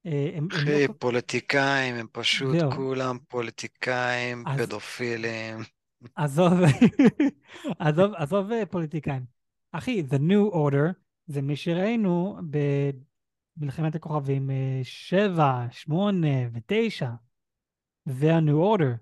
[0.06, 0.94] אה, הם, אחי, הם לא...
[1.00, 2.72] פוליטיקאים, הם פשוט זהו.
[2.72, 4.62] כולם פוליטיקאים, אז...
[4.62, 5.79] פדופילים.
[6.16, 6.54] עזוב,
[7.80, 9.26] עזוב, עזוב אה, פוליטיקאים.
[9.72, 10.94] אחי, The New Order
[11.28, 12.38] זה מי שראינו
[13.58, 14.50] במלחמת הכוכבים
[14.84, 17.06] 7, 8 ו-9.
[18.06, 18.98] זה ה-New Order.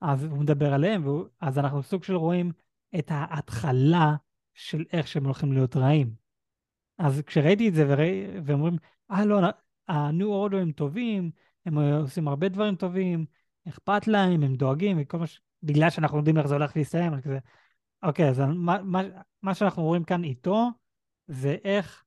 [0.00, 2.52] אז הוא מדבר עליהם, והוא, אז אנחנו סוג של רואים
[2.98, 4.14] את ההתחלה
[4.54, 6.14] של איך שהם הולכים להיות רעים.
[6.98, 8.76] אז כשראיתי את זה וראי, ואומרים,
[9.10, 9.40] אה לא,
[9.88, 11.30] ה-New Order הם טובים,
[11.66, 13.26] הם עושים הרבה דברים טובים,
[13.68, 15.40] אכפת להם, הם דואגים, וכל מה ש...
[15.62, 17.38] בגלל שאנחנו יודעים איך זה הולך להסתיים, אני כזה,
[18.02, 19.00] אוקיי, אז מה, מה,
[19.42, 20.68] מה שאנחנו רואים כאן איתו,
[21.26, 22.04] זה איך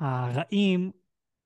[0.00, 0.90] הרעים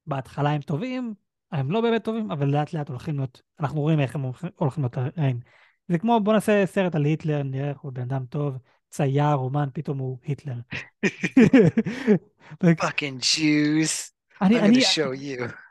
[0.06, 1.14] בהתחלה הם טובים,
[1.52, 4.22] הם לא באמת טובים, אבל לאט לאט הולכים להיות, אנחנו רואים איך הם
[4.56, 5.40] הולכים להיות רעים.
[5.88, 8.58] זה כמו, בוא נעשה סרט על היטלר, נראה איך הוא בן אדם טוב,
[8.90, 10.54] צייר, רומן, פתאום הוא היטלר.
[12.62, 14.10] fucking Jews.
[14.42, 14.78] אני, I'm אני...
[14.78, 15.65] gonna show you.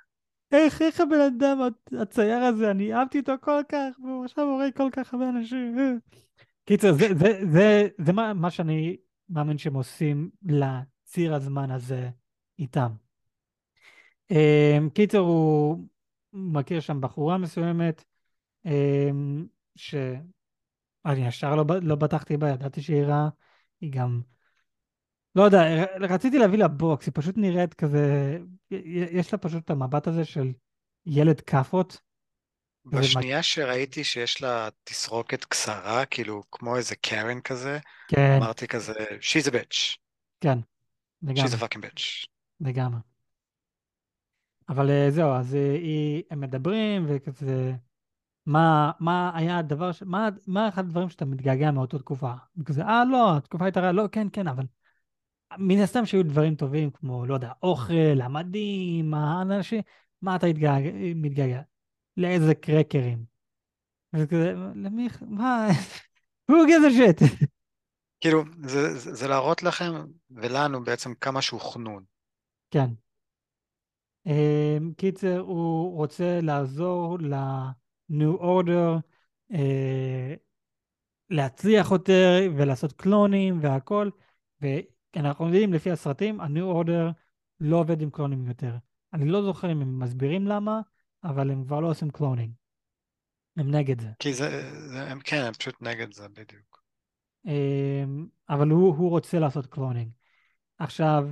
[0.52, 1.60] איך, איך הבן אדם,
[2.02, 6.00] הצייר הזה, אני אהבתי אותו כל כך, והוא עכשיו הורג כל כך הרבה אנשים.
[6.66, 8.98] קיצר, זה, זה, זה, זה מה, מה שאני
[9.30, 12.10] מאמין שהם עושים לציר הזמן הזה
[12.60, 12.92] איתם.
[14.32, 15.86] אמ, קיצר, הוא
[16.34, 18.04] מכיר שם בחורה מסוימת,
[18.66, 23.30] אמ, שאני ישר לא, לא בטחתי בה, ידעתי שהיא רעה,
[23.82, 24.22] היא גם
[25.36, 28.38] לא יודע, רציתי להביא לה בוקס, היא פשוט נראית כזה,
[28.72, 30.54] יש לה פשוט את המבט הזה של
[31.06, 32.02] ילד כאפות.
[32.86, 38.38] בשנייה שראיתי שיש לה תסרוקת קצרה, כאילו כמו איזה קרן כזה, כן.
[38.38, 39.98] אמרתי כזה, she's a bitch.
[40.42, 40.58] כן,
[41.22, 41.44] לגמרי.
[41.44, 42.28] she's a fucking bitch.
[42.60, 43.00] לגמרי.
[44.70, 47.74] אבל אה, זהו, אז אה, היא, הם מדברים וכזה,
[48.46, 50.04] מה, מה היה הדבר, ש...
[50.04, 52.32] מה, מה אחד הדברים שאתה מתגעגע מאותה תקופה?
[52.58, 54.64] וכזה, אה, לא, התקופה הייתה רעה, לא, כן, כן, אבל
[55.58, 59.82] מן הסתם שהיו דברים טובים כמו, לא יודע, אוכל, המדים, האנשים,
[60.22, 60.48] מה אתה
[61.16, 61.62] מתגעגע?
[62.18, 63.26] לאיזה קרקרים.
[64.14, 65.68] וזה כזה, למי, מה,
[66.52, 67.46] who gives a shit?
[68.20, 69.94] כאילו, זה, זה, זה להראות לכם
[70.32, 72.04] ולנו בעצם כמה שהוא חנון.
[72.72, 72.90] כן.
[74.28, 79.00] Um, קיצר, הוא רוצה לעזור ל-New Order
[79.52, 79.56] uh,
[81.30, 84.10] להצליח יותר ולעשות קלונים והכל,
[85.16, 87.14] כי אנחנו יודעים לפי הסרטים, ה-New Order
[87.60, 88.76] לא עובד עם קלונים יותר.
[89.14, 90.82] אני לא זוכר אם הם מסבירים למה,
[91.24, 92.52] אבל הם כבר לא עושים cloning.
[93.58, 94.10] הם נגד זה.
[94.20, 96.84] כי זה, זה הם כן, הם פשוט נגד זה בדיוק.
[97.46, 100.12] אמ, אבל הוא, הוא רוצה לעשות cloning.
[100.78, 101.28] עכשיו,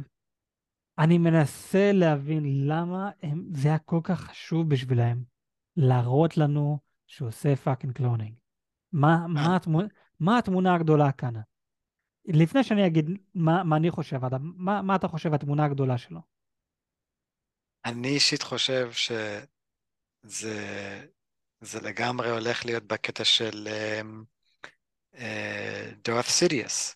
[0.98, 5.24] אני מנסה להבין למה הם, זה היה כל כך חשוב בשבילם
[5.78, 8.34] להראות לנו שהוא עושה fucking cloning.
[8.92, 9.88] מה, מה, התמונה,
[10.20, 11.34] מה התמונה הגדולה כאן?
[12.26, 16.20] לפני שאני אגיד מה, מה אני חושב, אדם, מה, מה אתה חושב התמונה הגדולה שלו?
[17.86, 19.46] אני אישית חושב שזה
[21.62, 23.68] זה לגמרי הולך להיות בקטע של
[26.04, 26.96] דורף סידיוס.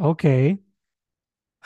[0.00, 0.56] אוקיי.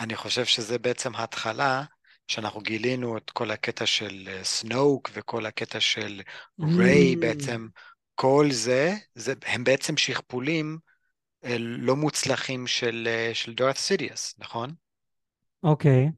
[0.01, 1.85] אני חושב שזה בעצם ההתחלה
[2.29, 6.21] שאנחנו גילינו את כל הקטע של סנוק וכל הקטע של
[6.61, 7.69] ריי Mm, בעצם,
[8.15, 10.79] כל זה, זה, הם בעצם שכפולים אה,
[11.59, 14.75] לא מוצלחים של, אה, של דורת סידיוס, נכון?
[15.63, 16.11] אוקיי.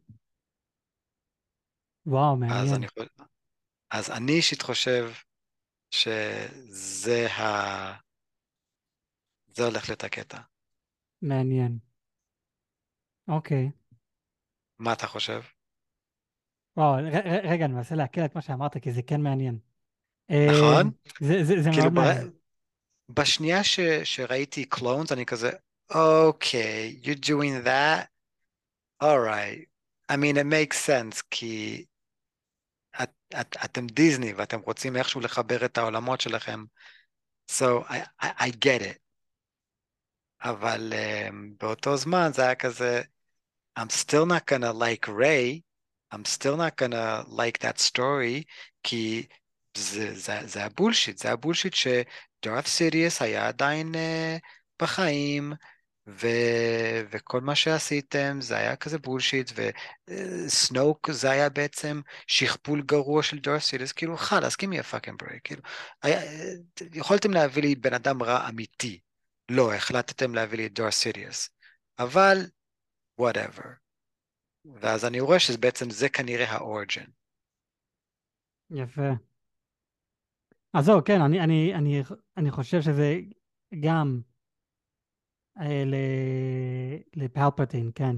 [2.07, 2.73] וואו, אז מעניין.
[2.73, 3.25] אני, חו-
[3.91, 5.13] אז אני אישית חושב
[5.91, 7.43] שזה ה...
[9.57, 10.39] זה הולך להיות הקטע.
[11.23, 11.81] מעניין.
[13.29, 13.71] אוקיי.
[14.79, 15.43] מה אתה חושב?
[16.77, 16.95] וואו,
[17.45, 19.59] רגע, אני מנסה לעכל את מה שאמרת, כי זה כן מעניין.
[20.31, 20.91] אה, נכון?
[21.21, 22.15] זה, זה, זה כאילו מאוד.
[22.15, 22.31] מעניין.
[23.10, 23.80] בשנייה ש...
[24.04, 25.52] שראיתי קלונס אני כזה,
[25.90, 28.08] אוקיי, you're doing that?
[29.04, 29.68] alright.
[30.10, 31.86] I mean, it makes sense, כי
[33.04, 33.10] את,
[33.42, 36.64] את, אתם דיסני ואתם רוצים איכשהו לחבר את העולמות שלכם.
[37.52, 39.00] So, I, I, I get it.
[40.42, 43.02] אבל um, באותו זמן זה היה כזה,
[43.80, 45.64] I'm still not gonna like Ray,
[46.12, 48.44] I'm still not gonna like that story,
[48.84, 49.28] כי
[49.77, 54.39] זה, זה, זה היה בולשיט, זה היה בולשיט שדארת סיריוס היה עדיין uh,
[54.83, 55.53] בחיים,
[56.07, 56.27] ו,
[57.11, 63.61] וכל מה שעשיתם זה היה כזה בולשיט, וסנוק זה היה בעצם שכפול גרוע של דארת
[63.61, 64.59] סיריוס, כאילו חלאס, a
[64.93, 65.63] fucking break, כאילו,
[66.03, 66.21] היה,
[66.93, 69.01] יכולתם להביא לי בן אדם רע אמיתי,
[69.49, 71.51] לא, החלטתם להביא לי את דארת סיריוס,
[71.99, 72.37] אבל
[73.21, 73.67] whatever.
[74.81, 77.05] ואז אני רואה שבעצם זה כנראה האוריג'ן.
[78.71, 79.30] יפה.
[80.73, 82.03] אז זהו, כן, אני, אני, אני,
[82.37, 83.21] אני חושב שזה
[83.81, 84.21] גם
[85.61, 85.95] אה, ל,
[87.17, 88.17] לפלפטין, כן.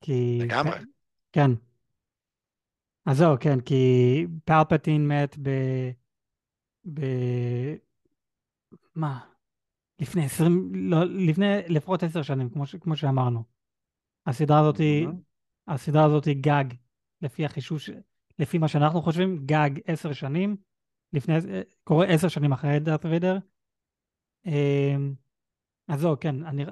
[0.00, 0.78] כי, לגמרי.
[1.32, 1.50] כן.
[3.06, 5.50] אז זהו, כן, כי פלפטין מת ב...
[6.94, 7.00] ב...
[8.94, 9.32] מה?
[9.98, 13.44] לפני עשרים, לא, לפני לפחות עשר שנים, כמו, ש, כמו שאמרנו.
[14.26, 15.08] הסדרה הזאת היא.
[15.68, 16.64] הסדרה הזאת היא גג,
[17.22, 17.78] לפי החישוב.
[18.38, 20.56] לפי מה שאנחנו חושבים, גג עשר שנים,
[21.12, 21.34] לפני,
[21.84, 23.38] קורה עשר שנים אחרי דארט ויידר.
[24.46, 25.14] אמ,
[25.88, 26.64] אז זהו, כן, אני,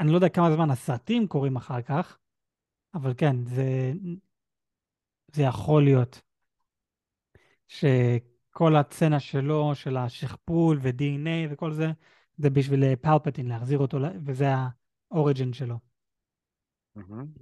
[0.00, 2.18] אני לא יודע כמה זמן הסרטים קורים אחר כך,
[2.94, 3.92] אבל כן, זה,
[5.32, 6.20] זה יכול להיות
[7.68, 11.86] שכל הצצנה שלו, של השכפול ו-DNA וכל זה,
[12.36, 14.46] זה בשביל פלפטין, להחזיר אותו, וזה
[15.10, 15.91] האוריג'ין שלו.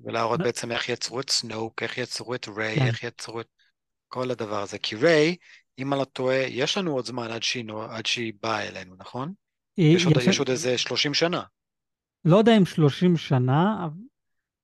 [0.05, 3.49] ולהראות בעצם איך יצרו את סנוק, איך יצרו את ריי, כן, איך יצרו את
[4.09, 4.79] כל הדבר הזה.
[4.79, 5.37] כי ריי,
[5.79, 9.33] אם אני לא טועה, יש לנו עוד זמן עד שהיא, עד שהיא באה אלינו, נכון?
[9.79, 11.43] יש עוד, יש, יש עוד איזה 30 שנה.
[12.25, 14.03] לא יודע אם 30 שנה, אבל-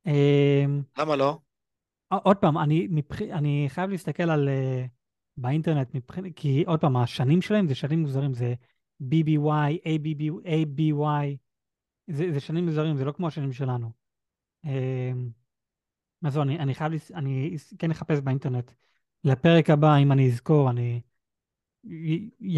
[0.07, 1.39] אמ, למה לא?
[2.09, 3.23] עוד פעם, אני, מבח...
[3.23, 4.49] אני חייב להסתכל על...
[4.49, 4.85] אה,
[5.37, 6.15] באינטרנט, מבח...
[6.37, 8.55] כי עוד פעם, השנים שלהם זה שנים מוזרים, זה
[9.03, 11.37] BBY, ABB, ABY,
[12.11, 14.06] זה, זה שנים מוזרים, זה לא כמו השנים שלנו.
[14.67, 15.31] אמ,
[16.25, 17.11] אז זהו, אני, אני חייב, לס...
[17.11, 18.73] אני כן אחפש באינטרנט.
[19.25, 21.01] לפרק הבא, אם אני אזכור, אני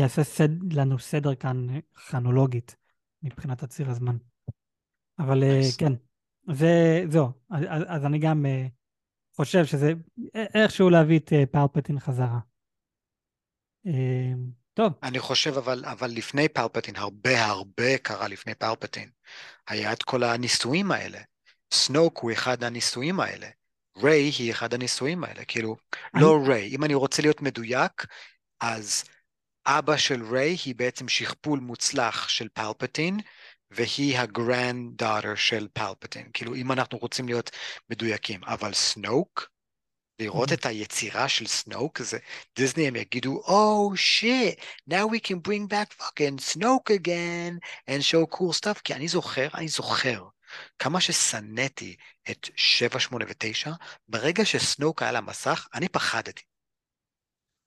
[0.03, 0.73] אעשה סד...
[0.73, 2.77] לנו סדר כאן כרונולוגית
[3.23, 4.17] מבחינת הציר הזמן.
[5.19, 5.77] אבל אה, nice.
[5.77, 5.93] כן,
[6.53, 8.67] זה, זהו, אז, אז אז אני גם אה,
[9.37, 9.93] חושב שזה
[10.35, 12.39] איכשהו להביא את אה, פלפטין חזרה.
[13.87, 14.33] אה,
[14.75, 19.11] טוב, אני חושב, אבל, אבל לפני פלפטין, הרבה הרבה קרה לפני פלפטין.
[19.69, 21.19] היה את כל הניסויים האלה.
[21.73, 23.49] סנוק הוא אחד הניסויים האלה.
[24.03, 25.45] ריי היא אחד הניסויים האלה.
[25.45, 25.77] כאילו,
[26.15, 26.69] אני, לא ריי.
[26.69, 28.07] אם אני רוצה להיות מדויק,
[28.61, 29.05] אז
[29.67, 33.21] אבא של ריי היא בעצם שכפול מוצלח של פלפטין,
[33.71, 36.31] והיא ה granddaughter של פלפטין.
[36.33, 37.51] כאילו, אם אנחנו רוצים להיות
[37.91, 38.45] מדויקים.
[38.45, 39.49] אבל סנוק,
[40.21, 40.55] לראות Mhm.
[40.55, 42.19] את היצירה של סנוק, זה
[42.57, 47.59] דיסני הם יגידו, Oh shit, now we can bring back fucking Snoke again
[47.91, 50.25] and show cool stuff, כי אני זוכר, אני זוכר
[50.79, 51.97] כמה ששנאתי
[52.31, 53.71] את 7, 8 ו-9,
[54.09, 56.43] ברגע שסנוק היה על המסך, אני פחדתי.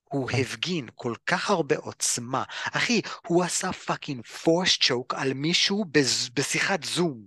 [0.04, 0.38] הוא כן.
[0.42, 2.44] הפגין כל כך הרבה עוצמה.
[2.74, 7.26] אחי, הוא עשה fucking force choke על מישהו בז- בשיחת זום.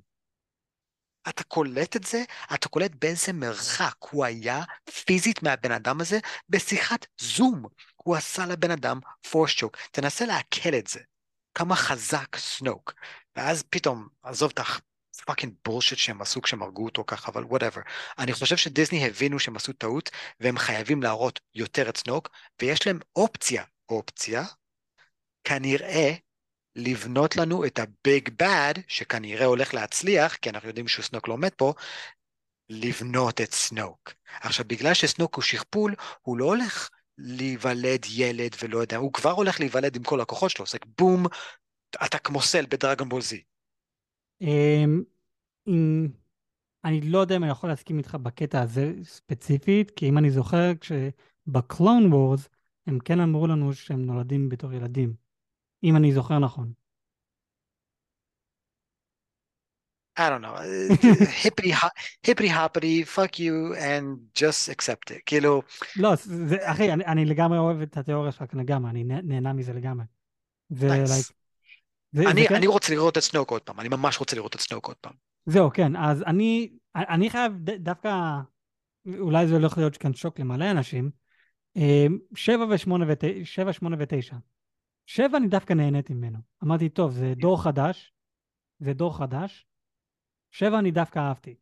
[1.28, 2.24] אתה קולט את זה?
[2.54, 4.62] אתה קולט באיזה מרחק הוא היה
[5.04, 7.64] פיזית מהבן אדם הזה בשיחת זום.
[7.96, 9.76] הוא עשה לבן אדם force choke.
[9.92, 11.00] תנסה לעכל את זה.
[11.54, 12.94] כמה חזק סנוק.
[13.36, 14.58] ואז פתאום, עזוב את
[15.22, 17.80] ה fucking bullshit שהם עשו כשהם הרגו אותו ככה, אבל whatever.
[18.18, 22.30] אני חושב שדיסני הבינו שהם עשו טעות, והם חייבים להראות יותר את סנוק,
[22.62, 24.44] ויש להם אופציה, אופציה,
[25.44, 26.12] כנראה
[26.76, 31.74] לבנות לנו את הביג בד, שכנראה הולך להצליח, כי אנחנו יודעים שסנוק לא מת פה,
[32.68, 34.12] לבנות את סנוק.
[34.40, 39.60] עכשיו, בגלל שסנוק הוא שכפול, הוא לא הולך להיוולד ילד ולא יודע, הוא כבר הולך
[39.60, 41.26] להיוולד עם כל הכוחות שלו, עושה בום,
[42.04, 43.42] אתה כמו סל בדרגון בול זי.
[44.40, 45.02] אמ,
[46.84, 50.72] אני לא יודע אם אני יכול להסכים איתך בקטע הזה ספציפית, כי אם אני זוכר,
[50.80, 52.48] כשבקלון וורס,
[52.86, 55.14] הם כן אמרו לנו שהם נולדים בתור ילדים,
[55.84, 56.72] אם אני זוכר נכון.
[60.16, 60.60] I don't know,
[61.44, 61.72] היפרי
[62.26, 65.62] היפרי הפרי, fuck you and just accept it, כאילו...
[65.96, 70.04] לא, זה, אחי, אני, אני לגמרי אוהב את התיאוריה שלך לגמרי, אני נהנה מזה לגמרי.
[70.68, 71.08] זה, Nice.
[71.08, 71.43] like,
[72.14, 74.54] זה, אני, זה כן- אני רוצה לראות את סנוק עוד פעם, אני ממש רוצה לראות
[74.54, 75.12] את סנוק עוד פעם.
[75.46, 78.40] זהו, כן, אז אני, אני חייב ד- דווקא,
[79.18, 81.10] אולי זה הולך להיות כאן שוק למלא אנשים,
[81.76, 84.36] אה, שבע ושמונה ותשע, שבע, שמונה ותשע.
[85.06, 86.38] שבע אני דווקא נהניתי ממנו.
[86.64, 88.12] אמרתי, טוב, זה דור חדש,
[88.78, 89.66] זה דור חדש.
[90.50, 91.54] שבע אני דווקא אהבתי.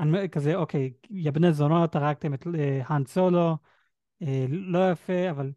[0.00, 3.56] אני כזה, אוקיי, יא בני זונות, הרגתם את אה, האן סולו,
[4.22, 5.52] אה, לא יפה, אבל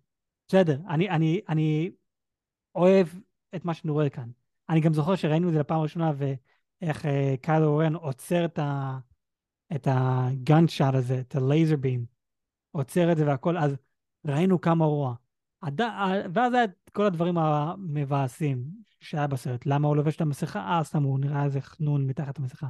[0.48, 0.80] בסדר.
[0.90, 1.92] אני, אני, אני
[2.76, 3.08] אוהב
[3.56, 4.30] את מה שאני רואה כאן.
[4.70, 8.98] אני גם זוכר שראינו את זה לפעם ראשונה, ואיך אה, קיילו רן עוצר את ה...
[9.76, 12.06] את הגאנצ'אט הזה, את הלייזר בים,
[12.72, 13.76] עוצר את זה והכל, אז
[14.26, 15.16] ראינו כמה רוע.
[15.62, 15.82] הד...
[16.34, 18.64] ואז היה את כל הדברים המבאסים
[19.00, 19.66] שהיה בסרט.
[19.66, 20.60] למה הוא לובש את המסכה?
[20.60, 22.68] אה, סתם הוא נראה איזה חנון מתחת המסכה.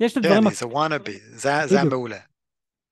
[0.00, 0.54] יש את כן, הדברים...
[0.54, 1.84] זה וואנאבי, זה היה.
[1.84, 2.18] מעולה.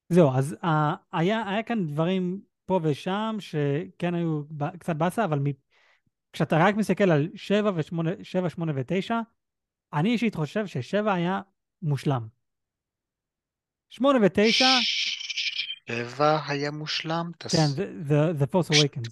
[0.08, 0.66] זהו, אז uh,
[1.12, 4.42] היה, היה כאן דברים פה ושם שכן היו
[4.78, 5.38] קצת באסה, אבל.
[6.32, 9.10] כשאתה רק מסתכל על 7 ו-8, 7, 8 ו-9,
[9.92, 11.40] אני אישית חושב ש-7 היה
[11.82, 12.28] מושלם.
[13.88, 14.64] 8 ו-9,
[15.90, 17.30] שבע היה מושלם?
[17.38, 19.10] כן, the, the Force Awakens.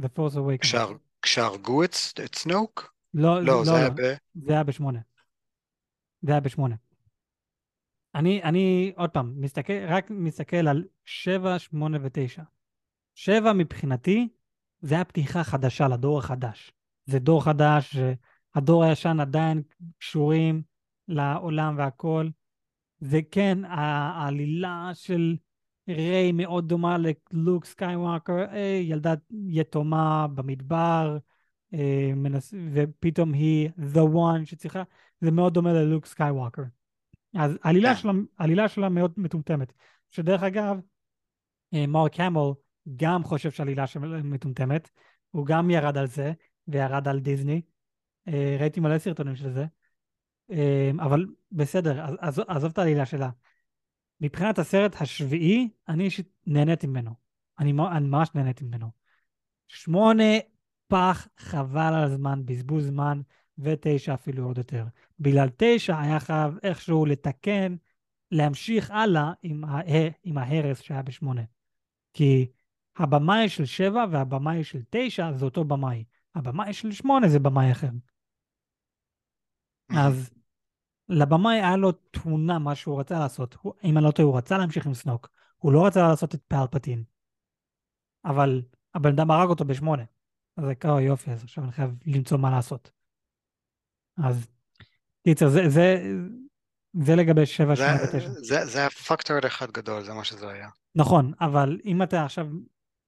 [0.00, 0.96] The Force Awakens.
[1.22, 2.94] כשהרגו את את סנוק?
[3.14, 4.00] לא, לא, זה היה לא, ב...
[4.46, 5.00] זה היה בשמונה.
[6.22, 6.76] זה היה בשמונה.
[8.14, 12.42] אני, אני, עוד פעם, מסתכל, רק מסתכל על שבע, שמונה ותשע.
[13.14, 14.28] שבע מבחינתי,
[14.82, 16.72] זה היה פתיחה חדשה לדור החדש.
[17.06, 17.96] זה דור חדש,
[18.54, 19.62] הדור הישן עדיין
[19.98, 20.62] קשורים
[21.08, 22.28] לעולם והכל.
[23.00, 25.36] זה כן, העלילה של
[25.88, 26.96] ריי מאוד דומה
[27.32, 31.18] ללוק סקייווקר, אה, ילדה יתומה במדבר,
[31.74, 32.54] אה, מנס...
[32.72, 34.82] ופתאום היא the one שצריכה,
[35.20, 36.62] זה מאוד דומה ללוק סקייווקר.
[37.34, 38.00] אז העלילה כן.
[38.00, 39.72] שלה, העלילה שלה מאוד מטומטמת.
[40.10, 40.80] שדרך אגב,
[41.74, 42.50] אה, מרק המל
[42.96, 44.90] גם חושב שהעלילה שלה מטומטמת,
[45.30, 46.32] הוא גם ירד על זה,
[46.68, 47.62] וירד על דיסני.
[48.28, 49.66] אה, ראיתי מלא סרטונים של זה.
[50.50, 53.30] אה, אבל בסדר, עזוב, עזוב את העלילה שלה.
[54.20, 57.10] מבחינת הסרט השביעי, אני אישית נהניתי ממנו.
[57.58, 58.90] אני, אני ממש נהניתי ממנו.
[59.68, 60.24] שמונה,
[60.88, 63.20] פח, חבל על הזמן, בזבוז זמן,
[63.58, 64.84] ותשע אפילו עוד יותר.
[65.20, 67.76] בגלל תשע היה חייב איכשהו לתקן,
[68.30, 69.80] להמשיך הלאה עם, ה-
[70.24, 71.42] עם ההרס שהיה בשמונה.
[72.12, 72.50] כי
[72.96, 76.04] הבמאי של שבע והבמאי של תשע זה אותו במאי.
[76.34, 77.88] הבמאי של שמונה זה במאי אחר.
[79.96, 80.30] אז
[81.08, 83.56] לבמאי היה לו תמונה מה שהוא רצה לעשות.
[83.62, 85.28] הוא, אם אני לא טועה, הוא רצה להמשיך עם סנוק.
[85.58, 87.04] הוא לא רצה לעשות את פלפטין.
[88.24, 88.62] אבל
[88.94, 90.02] הבן אדם הרג אותו בשמונה.
[90.56, 92.90] אז זה קרה יופי, אז עכשיו אני חייב למצוא מה לעשות.
[94.24, 94.46] אז
[95.24, 96.02] קיצר, זה, זה,
[97.04, 98.28] זה לגבי שבע, זה- שמונה ותשע.
[98.28, 100.68] זה זה היה פקטור אחד גדול, זה מה שזה היה.
[100.94, 102.46] נכון, אבל אם אתה עכשיו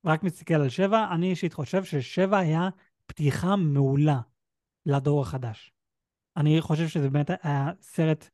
[0.05, 2.69] רק מסתכל על שבע, אני אישית חושב ששבע היה
[3.07, 4.21] פתיחה מעולה
[4.87, 5.73] לדור החדש.
[6.37, 8.29] אני חושב שזה באמת היה סרט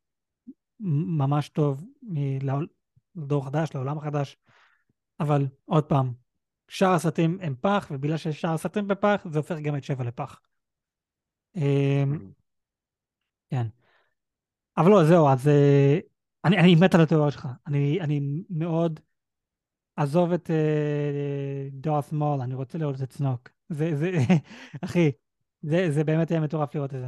[0.81, 1.85] ממש טוב
[3.17, 4.37] לדור החדש, לעולם החדש,
[5.21, 6.13] אבל עוד פעם,
[6.69, 10.41] שאר הסרטים הם פח, ובגלל ששאר הסרטים בפח, זה הופך גם את שבע לפח.
[11.57, 12.33] אמ,
[13.51, 13.67] כן.
[14.77, 15.99] אבל לא, זהו, אז אה,
[16.45, 17.49] אני, אני מת על התיאוריה שלך.
[17.67, 19.01] אני, אני מאוד...
[20.03, 23.49] עזוב את אה, דארת מול, אני רוצה לראות את סנוק.
[23.69, 24.11] זה, זה,
[24.85, 25.11] אחי,
[25.63, 27.07] זה, זה באמת יהיה מטורף לראות את זה.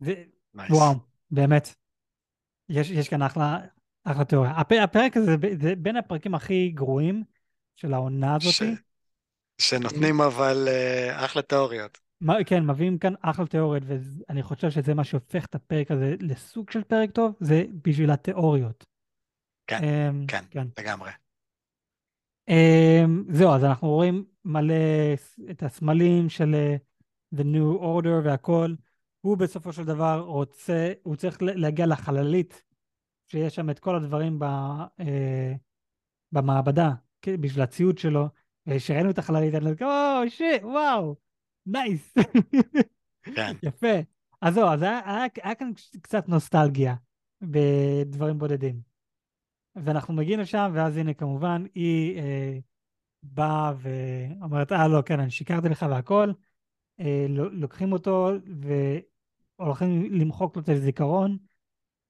[0.00, 0.24] זה
[0.54, 0.70] nice.
[0.70, 0.94] וואו,
[1.30, 1.74] באמת.
[2.68, 3.58] יש, יש כאן אחלה,
[4.04, 4.50] אחלה תיאוריה.
[4.50, 7.24] הפ, הפרק הזה זה, בין הפרקים הכי גרועים
[7.76, 8.52] של העונה הזאת.
[8.52, 8.62] ש-
[9.60, 11.98] שנותנים אבל אה, אחלה תיאוריות.
[12.20, 16.70] מה, כן, מביאים כאן אחלה תיאוריות, ואני חושב שזה מה שהופך את הפרק הזה לסוג
[16.70, 18.84] של פרק טוב, זה בשביל התיאוריות.
[19.66, 20.44] כן, אמ, כן.
[20.50, 20.66] כן.
[20.78, 21.10] לגמרי.
[22.48, 24.74] Um, זהו, אז אנחנו רואים מלא
[25.50, 26.76] את הסמלים של אה,
[27.34, 28.74] The New Order והכל.
[29.20, 32.62] הוא בסופו של דבר רוצה, הוא צריך להגיע לחללית,
[33.26, 34.44] שיש שם את כל הדברים ב,
[35.00, 35.54] אה,
[36.32, 36.90] במעבדה,
[37.22, 38.28] כן, בשביל הציוד שלו.
[38.66, 41.16] וכשראינו את החללית, אני אומר, oh shit, wow,
[41.66, 42.14] nice.
[43.34, 43.52] כן.
[43.62, 43.96] יפה.
[44.40, 45.70] אז זהו, אז היה, היה, היה כאן
[46.02, 46.94] קצת נוסטלגיה
[47.42, 48.87] בדברים בודדים.
[49.76, 52.58] ואנחנו מגיעים לשם, ואז הנה כמובן, היא אה,
[53.22, 56.32] באה ואומרת, אה, לא, כן, אני שיקרתי לך והכל.
[57.00, 58.30] אה, לוקחים אותו
[59.58, 61.38] והולכים למחוק לו את הזיכרון,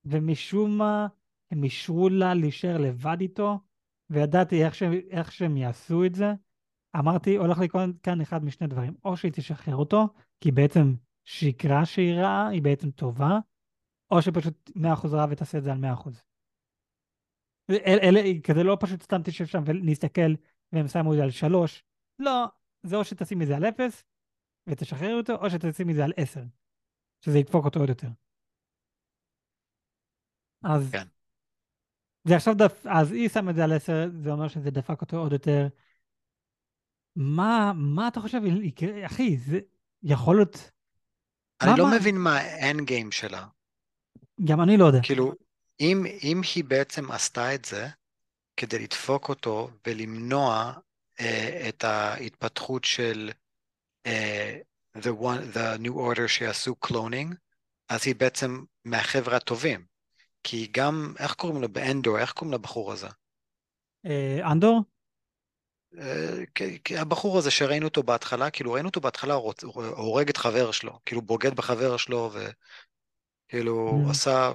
[0.05, 1.07] ומשום מה
[1.51, 3.59] הם אישרו לה להישאר לבד איתו,
[4.11, 4.83] וידעתי איך, ש...
[5.11, 6.33] איך שהם יעשו את זה.
[6.97, 8.95] אמרתי, הולך לקרות כאן אחד משני דברים.
[9.05, 10.09] או שהיא תשחרר אותו,
[10.41, 10.95] כי בעצם
[11.25, 13.39] שיקרה שהיא רעה, היא בעצם טובה,
[14.11, 14.81] או שפשוט 100%
[15.13, 16.28] רעה ותעשה את זה על 100%.
[17.71, 20.35] אל, אלה, כזה לא פשוט סתם תשב שם ונסתכל
[20.73, 21.85] והם שמו את זה על 3.
[22.19, 22.45] לא,
[22.83, 24.05] זה או שתשים את זה על 0
[24.67, 26.41] ותשחרר אותו, או שתשים את זה על 10,
[27.21, 28.09] שזה ידפוק אותו עוד יותר.
[30.65, 30.91] אז...
[30.93, 31.07] כן.
[32.25, 32.87] זה עכשיו דף...
[32.87, 33.93] אז היא שמה את זה על 10,
[34.23, 35.69] זה אומר שזה דפק אותו עוד יותר.
[37.17, 39.07] מה, מה אתה חושב יקרה?
[39.07, 39.59] אחי, זה
[40.03, 40.71] יכול להיות...
[41.63, 41.97] אני מה, לא מה...
[41.97, 43.47] מבין מה האנד גיים שלה.
[44.45, 44.99] גם אני לא יודע.
[45.03, 45.33] כאילו,
[45.81, 47.89] אם, אם היא בעצם עשתה את זה
[48.57, 50.73] כדי לדפוק אותו ולמנוע
[51.21, 53.31] אה, את ההתפתחות של
[54.07, 54.59] אה,
[54.97, 57.35] the, one, the New Order שיעשו cloning,
[57.89, 59.85] אז היא בעצם מהחבר'ה הטובים.
[60.43, 62.19] כי גם, איך קוראים לו באנדור?
[62.19, 63.09] איך קוראים לבחור הזה?
[64.07, 64.83] אה, אנדור?
[65.99, 69.35] אה, הבחור הזה שראינו אותו בהתחלה, כאילו ראינו אותו בהתחלה,
[69.75, 74.11] הורג את חבר שלו, כאילו בוגד בחבר שלו, וכאילו mm.
[74.11, 74.53] עשה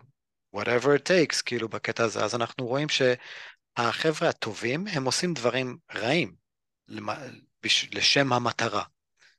[0.56, 6.36] whatever it takes, כאילו בקטע הזה, אז אנחנו רואים שהחבר'ה הטובים, הם עושים דברים רעים,
[7.92, 8.84] לשם המטרה.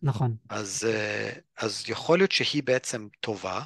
[0.03, 0.37] נכון.
[0.49, 3.63] אז, אה, אז יכול להיות שהיא בעצם טובה,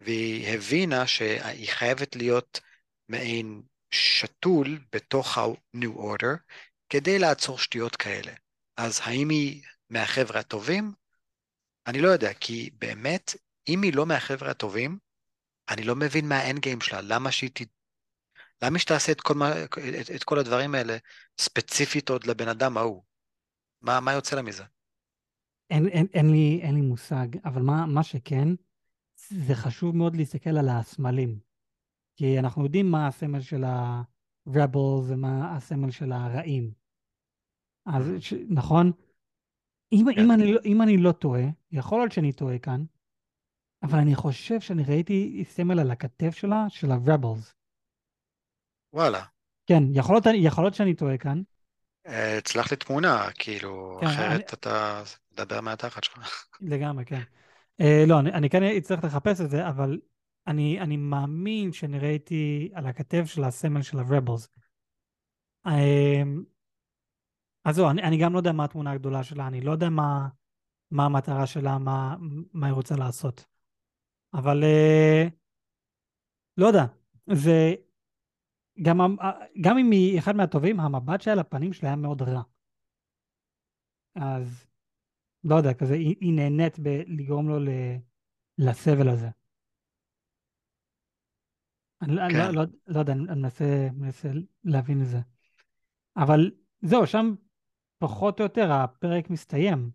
[0.00, 2.60] והיא הבינה שהיא חייבת להיות
[3.08, 6.36] מעין שתול בתוך ה-New Order,
[6.88, 8.32] כדי לעצור שטויות כאלה.
[8.76, 10.92] אז האם היא מהחבר'ה הטובים?
[11.86, 13.36] אני לא יודע, כי באמת,
[13.68, 14.98] אם היא לא מהחבר'ה הטובים,
[15.68, 17.60] אני לא מבין מה האנד גיים שלה, למה שהיא ת...
[18.62, 20.96] למה שתעשה את כל, מה, את, את כל הדברים האלה
[21.40, 23.02] ספציפית עוד לבן אדם ההוא?
[23.80, 24.64] מה, מה יוצא לה מזה?
[25.70, 28.48] אין, אין, אין, לי, אין לי מושג, אבל מה, מה שכן,
[29.28, 31.38] זה חשוב מאוד להסתכל על הסמלים.
[32.16, 36.72] כי אנחנו יודעים מה הסמל של ה-rebels ומה הסמל של הרעים.
[37.86, 38.34] אז ש...
[38.48, 38.92] נכון?
[39.92, 40.20] אם, כן.
[40.20, 42.84] אם, אני, לא, אם אני לא טועה, יכול להיות שאני טועה כאן,
[43.82, 47.52] אבל אני חושב שאני ראיתי סמל על הכתף שלה, של ה-rebels.
[48.92, 49.22] וואלה.
[49.66, 51.42] כן, יכול להיות, יכול להיות שאני טועה כאן.
[52.04, 54.42] הצלח לי תמונה, כאילו, כן, אחרת אני...
[54.52, 55.02] אתה
[55.32, 56.46] מדבר מהתחת שלך.
[56.60, 57.20] לגמרי, כן.
[57.82, 60.00] Uh, לא, אני, אני כן אצטרך לחפש את זה, אבל
[60.46, 64.46] אני, אני מאמין שאני ראיתי על הכתב של הסמל של ה-Rebels.
[65.66, 65.70] Uh,
[67.64, 70.28] אז זהו, אני, אני גם לא יודע מה התמונה הגדולה שלה, אני לא יודע מה,
[70.90, 72.16] מה המטרה שלה, מה,
[72.52, 73.51] מה היא רוצה לעשות.
[74.34, 75.30] אבל uh,
[76.56, 76.84] לא יודע,
[77.32, 77.74] זה...
[78.82, 78.98] גם,
[79.60, 82.42] גם אם היא אחד מהטובים, המבט שלה לפנים שלה היה מאוד רע.
[84.14, 84.66] אז
[85.44, 87.68] לא יודע, כזה, היא, היא נהנית בלגרום לו ל,
[88.58, 89.28] לסבל הזה.
[92.02, 92.54] אני לא, לא, כן.
[92.54, 94.28] לא, לא יודע, אני מנסה, מנסה
[94.64, 95.18] להבין את זה.
[96.16, 96.50] אבל
[96.82, 97.34] זהו, שם
[97.98, 99.90] פחות או יותר הפרק מסתיים.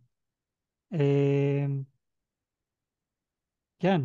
[3.80, 4.02] כן,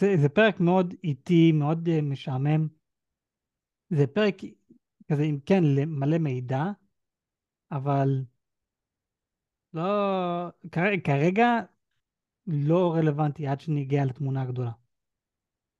[0.00, 2.68] זה, זה פרק מאוד איטי, מאוד אה, משעמם.
[3.90, 4.34] זה פרק
[5.08, 6.62] כזה, אם כן, מלא מידע,
[7.72, 8.08] אבל
[9.74, 9.90] לא,
[11.04, 11.46] כרגע
[12.46, 14.72] לא רלוונטי עד שנגיע לתמונה הגדולה.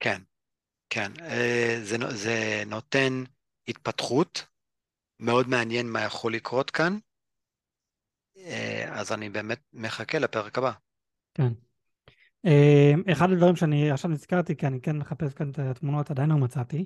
[0.00, 0.22] כן,
[0.90, 1.12] כן.
[1.20, 3.12] אה, זה, זה נותן
[3.68, 4.46] התפתחות,
[5.20, 6.98] מאוד מעניין מה יכול לקרות כאן,
[8.36, 10.72] אה, אז אני באמת מחכה לפרק הבא.
[11.34, 11.52] כן.
[12.46, 16.36] אה, אחד הדברים שאני עכשיו נזכרתי, כי אני כן מחפש כאן את התמונות, עדיין לא
[16.36, 16.84] מצאתי.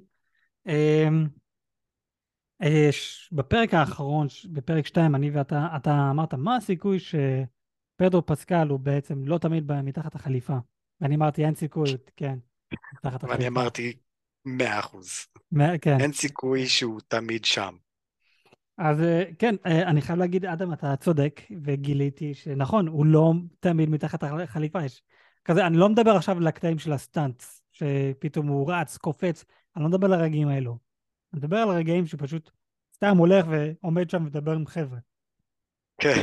[3.32, 9.38] בפרק האחרון, בפרק 2, אני ואתה, אתה אמרת, מה הסיכוי שפדרו פסקל הוא בעצם לא
[9.38, 10.56] תמיד מתחת החליפה?
[11.00, 12.38] ואני אמרתי, אין סיכוי, כן,
[12.94, 13.34] מתחת החליפה.
[13.34, 13.92] ואני אמרתי,
[14.44, 15.26] מאה אחוז.
[15.80, 16.00] כן.
[16.00, 17.76] אין סיכוי שהוא תמיד שם.
[18.78, 23.90] אז אה, כן, אה, אני חייב להגיד, אדם, אתה צודק, וגיליתי שנכון, הוא לא תמיד
[23.90, 24.84] מתחת החליפה.
[24.84, 25.02] יש
[25.46, 29.44] כזה, אני לא מדבר עכשיו על הקטעים של הסטאנטס, שפתאום הוא רץ, קופץ,
[29.76, 30.78] אני לא מדבר על הרגעים האלו.
[31.32, 32.50] אני מדבר על רגעים שפשוט
[32.94, 34.98] סתם הולך ועומד שם ומדבר עם חבר'ה.
[36.00, 36.22] כן.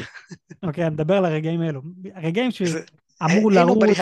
[0.63, 1.81] אוקיי, אני מדבר על הרגעים האלו.
[2.13, 3.99] הרגעים שאמור לרוץ...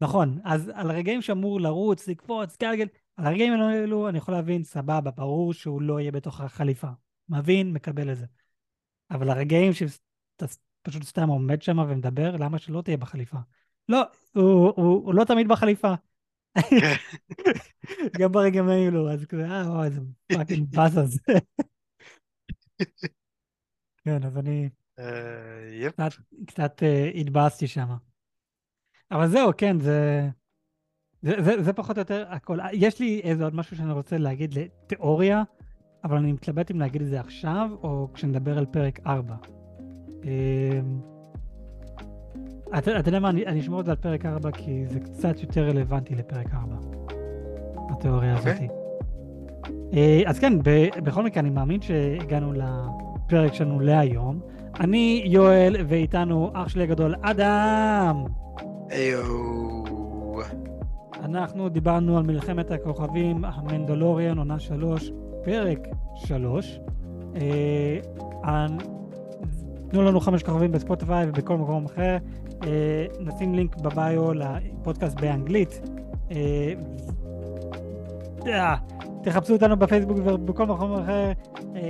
[0.00, 2.86] נכון, אז על הרגעים שאמור לרוץ, לקפוץ, גלגל,
[3.16, 6.88] על הרגעים האלו אני יכול להבין, סבבה, ברור שהוא לא יהיה בתוך החליפה.
[7.28, 8.26] מבין, מקבל את זה.
[9.10, 10.46] אבל הרגעים שאתה
[10.82, 13.38] פשוט סתם עומד שם ומדבר, למה שלא תהיה בחליפה?
[13.88, 14.02] לא,
[14.34, 15.94] הוא, הוא, הוא לא תמיד בחליפה.
[18.20, 20.00] גם ברגעים האלו, אז כזה, אה, וואי, איזה
[20.32, 21.18] פאקינג באסה זה.
[24.04, 24.68] כן, אז אני
[24.98, 25.04] אה,
[25.72, 25.92] יפ.
[25.92, 26.12] קצת,
[26.46, 27.88] קצת אה, התבאסתי שם.
[29.10, 30.28] אבל זהו, כן, זה,
[31.22, 32.58] זה, זה, זה פחות או יותר הכל.
[32.72, 35.42] יש לי איזה עוד משהו שאני רוצה להגיד לתיאוריה,
[36.04, 39.36] אבל אני מתלבט אם להגיד את זה עכשיו, או כשנדבר על פרק 4.
[42.78, 45.40] אתה אתה יודע מה, אני אני אשמור את זה על פרק 4, כי זה קצת
[45.40, 46.76] יותר רלוונטי לפרק 4,
[47.90, 48.52] התיאוריה אוקיי.
[48.52, 48.68] הזאתי.
[49.94, 54.40] אה, אז כן, ב- בכל מקרה, אני מאמין שהגענו לפרק שלנו להיום.
[54.80, 58.24] אני יואל, ואיתנו אח שלי הגדול, אדם.
[58.90, 59.22] היו.
[61.24, 65.12] אנחנו דיברנו על מלחמת הכוכבים, המנדלוריאן, עונה 3,
[65.44, 65.78] פרק
[66.14, 66.80] 3.
[67.36, 68.66] אה,
[69.88, 72.16] תנו לנו חמש כוכבים בספוטיפיי ובכל מקום אחר.
[72.66, 75.80] אה, נשים לינק בביו לפודקאסט באנגלית.
[76.30, 76.72] אה,
[78.46, 78.76] אה,
[79.22, 81.32] תחפשו אותנו בפייסבוק ובכל מקום אחר.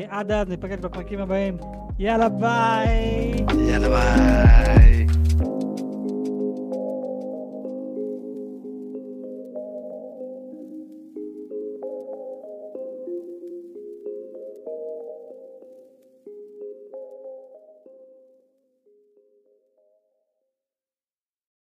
[0.08, 1.56] עד אז ניפגש בפרקים הבאים.
[1.98, 3.34] יאללה ביי!
[3.68, 5.01] יאללה ביי.